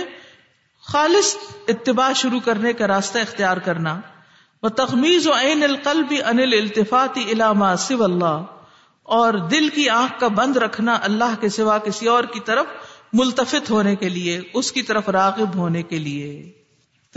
خالص 0.81 1.35
اتباع 1.67 2.11
شروع 2.13 2.39
کرنے 2.39 2.73
کا 2.73 2.87
راستہ 2.87 3.19
اختیار 3.19 3.57
کرنا 3.57 3.99
وہ 4.63 4.69
تخمیز 4.69 5.27
و 5.27 5.31
عین 5.31 5.63
القلب 5.63 6.13
انل 6.25 6.53
التفاط 6.53 7.17
علامہ 7.17 7.75
سو 7.79 8.03
اللہ 8.03 8.43
اور 9.03 9.33
دل 9.33 9.69
کی 9.69 9.89
آنکھ 9.89 10.19
کا 10.19 10.27
بند 10.27 10.57
رکھنا 10.57 10.99
اللہ 11.01 11.39
کے 11.39 11.49
سوا 11.49 11.77
کسی 11.77 12.07
اور 12.07 12.23
کی 12.23 12.39
طرف 12.39 12.65
ملتفت 13.13 13.69
ہونے 13.69 13.95
کے 13.95 14.09
لیے، 14.09 14.41
اس 14.53 14.71
کی 14.71 14.81
طرف 14.81 15.09
راغب 15.09 15.55
ہونے 15.55 15.83
کے 15.83 15.99
لیے۔ 15.99 16.56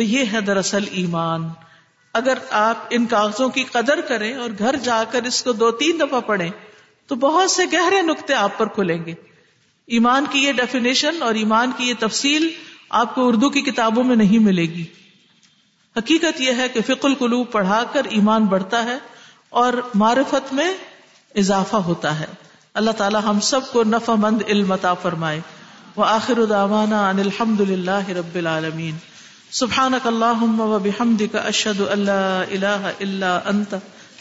تو 0.00 0.04
یہ 0.04 0.24
ہے 0.32 0.40
دراصل 0.40 0.84
ایمان۔ 0.90 1.48
اگر 2.14 2.38
آپ 2.50 2.78
ان 2.90 3.06
کاغذوں 3.06 3.48
کی 3.48 3.64
قدر 3.64 4.00
کریں 4.00 4.34
اور 4.34 4.50
گھر 4.58 4.76
جا 4.76 5.04
کر 5.10 5.22
اس 5.22 5.42
کو 5.42 5.52
دو 5.52 5.70
تین 5.70 6.00
دفعہ 6.00 6.20
پڑھیں، 6.20 6.50
تو 7.06 7.14
بہت 7.14 7.50
سے 7.50 7.62
گہرے 7.72 8.02
نقطے 8.02 8.34
آپ 8.34 8.58
پر 8.58 8.66
کھلیں 8.66 9.04
گے۔ 9.04 9.14
ایمان 9.86 10.24
کی 10.30 10.38
یہ 10.38 10.52
ڈیفینیشن 10.52 11.22
اور 11.22 11.34
ایمان 11.34 11.70
کی 11.76 11.88
یہ 11.88 11.94
تفصیل 11.98 12.50
آپ 12.90 13.14
کو 13.14 13.28
اردو 13.28 13.50
کی 13.50 13.60
کتابوں 13.60 14.04
میں 14.04 14.16
نہیں 14.16 14.38
ملے 14.38 14.62
گی۔ 14.62 14.84
حقیقت 15.96 16.40
یہ 16.40 16.52
ہے 16.52 16.68
کہ 16.68 16.80
فک 16.80 17.06
القلوب 17.06 17.52
پڑھا 17.52 17.84
کر 17.92 18.02
ایمان 18.04 18.44
بڑھتا 18.44 18.84
ہے 18.84 18.98
اور 19.50 19.72
معرفت 19.94 20.54
میں 20.54 20.74
اضافہ 21.34 21.76
ہوتا 21.76 22.20
ہے۔ 22.20 22.26
اللہ 22.74 22.90
تعالیٰ 22.90 23.20
ہم 23.24 23.40
سب 23.40 23.72
کو 23.72 23.84
نفع 23.84 24.14
مند 24.14 24.42
علم 24.48 24.72
عطا 24.72 24.94
فرمائے۔ 24.94 25.40
وہ 25.96 26.04
آخر 26.04 26.52
الحمد 26.52 27.60
للہ 27.60 28.08
رب 28.08 28.34
العالمین۔ 28.34 29.09
سبحانك 29.52 30.06
اللهم 30.06 30.60
وبحمدك 30.60 31.36
اشهد 31.36 31.80
ان 31.80 31.98
لا 31.98 32.44
اله 32.44 32.90
الا 33.00 33.50
انت 33.50 33.78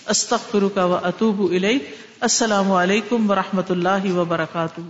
استغفرك 0.08 0.78
واتوب 0.78 1.46
اليك 1.46 1.92
السلام 2.22 2.72
علیکم 2.72 3.30
و 3.30 3.36
رحمۃ 3.36 3.70
اللہ 3.70 4.08
وبرکاتہ 4.16 4.82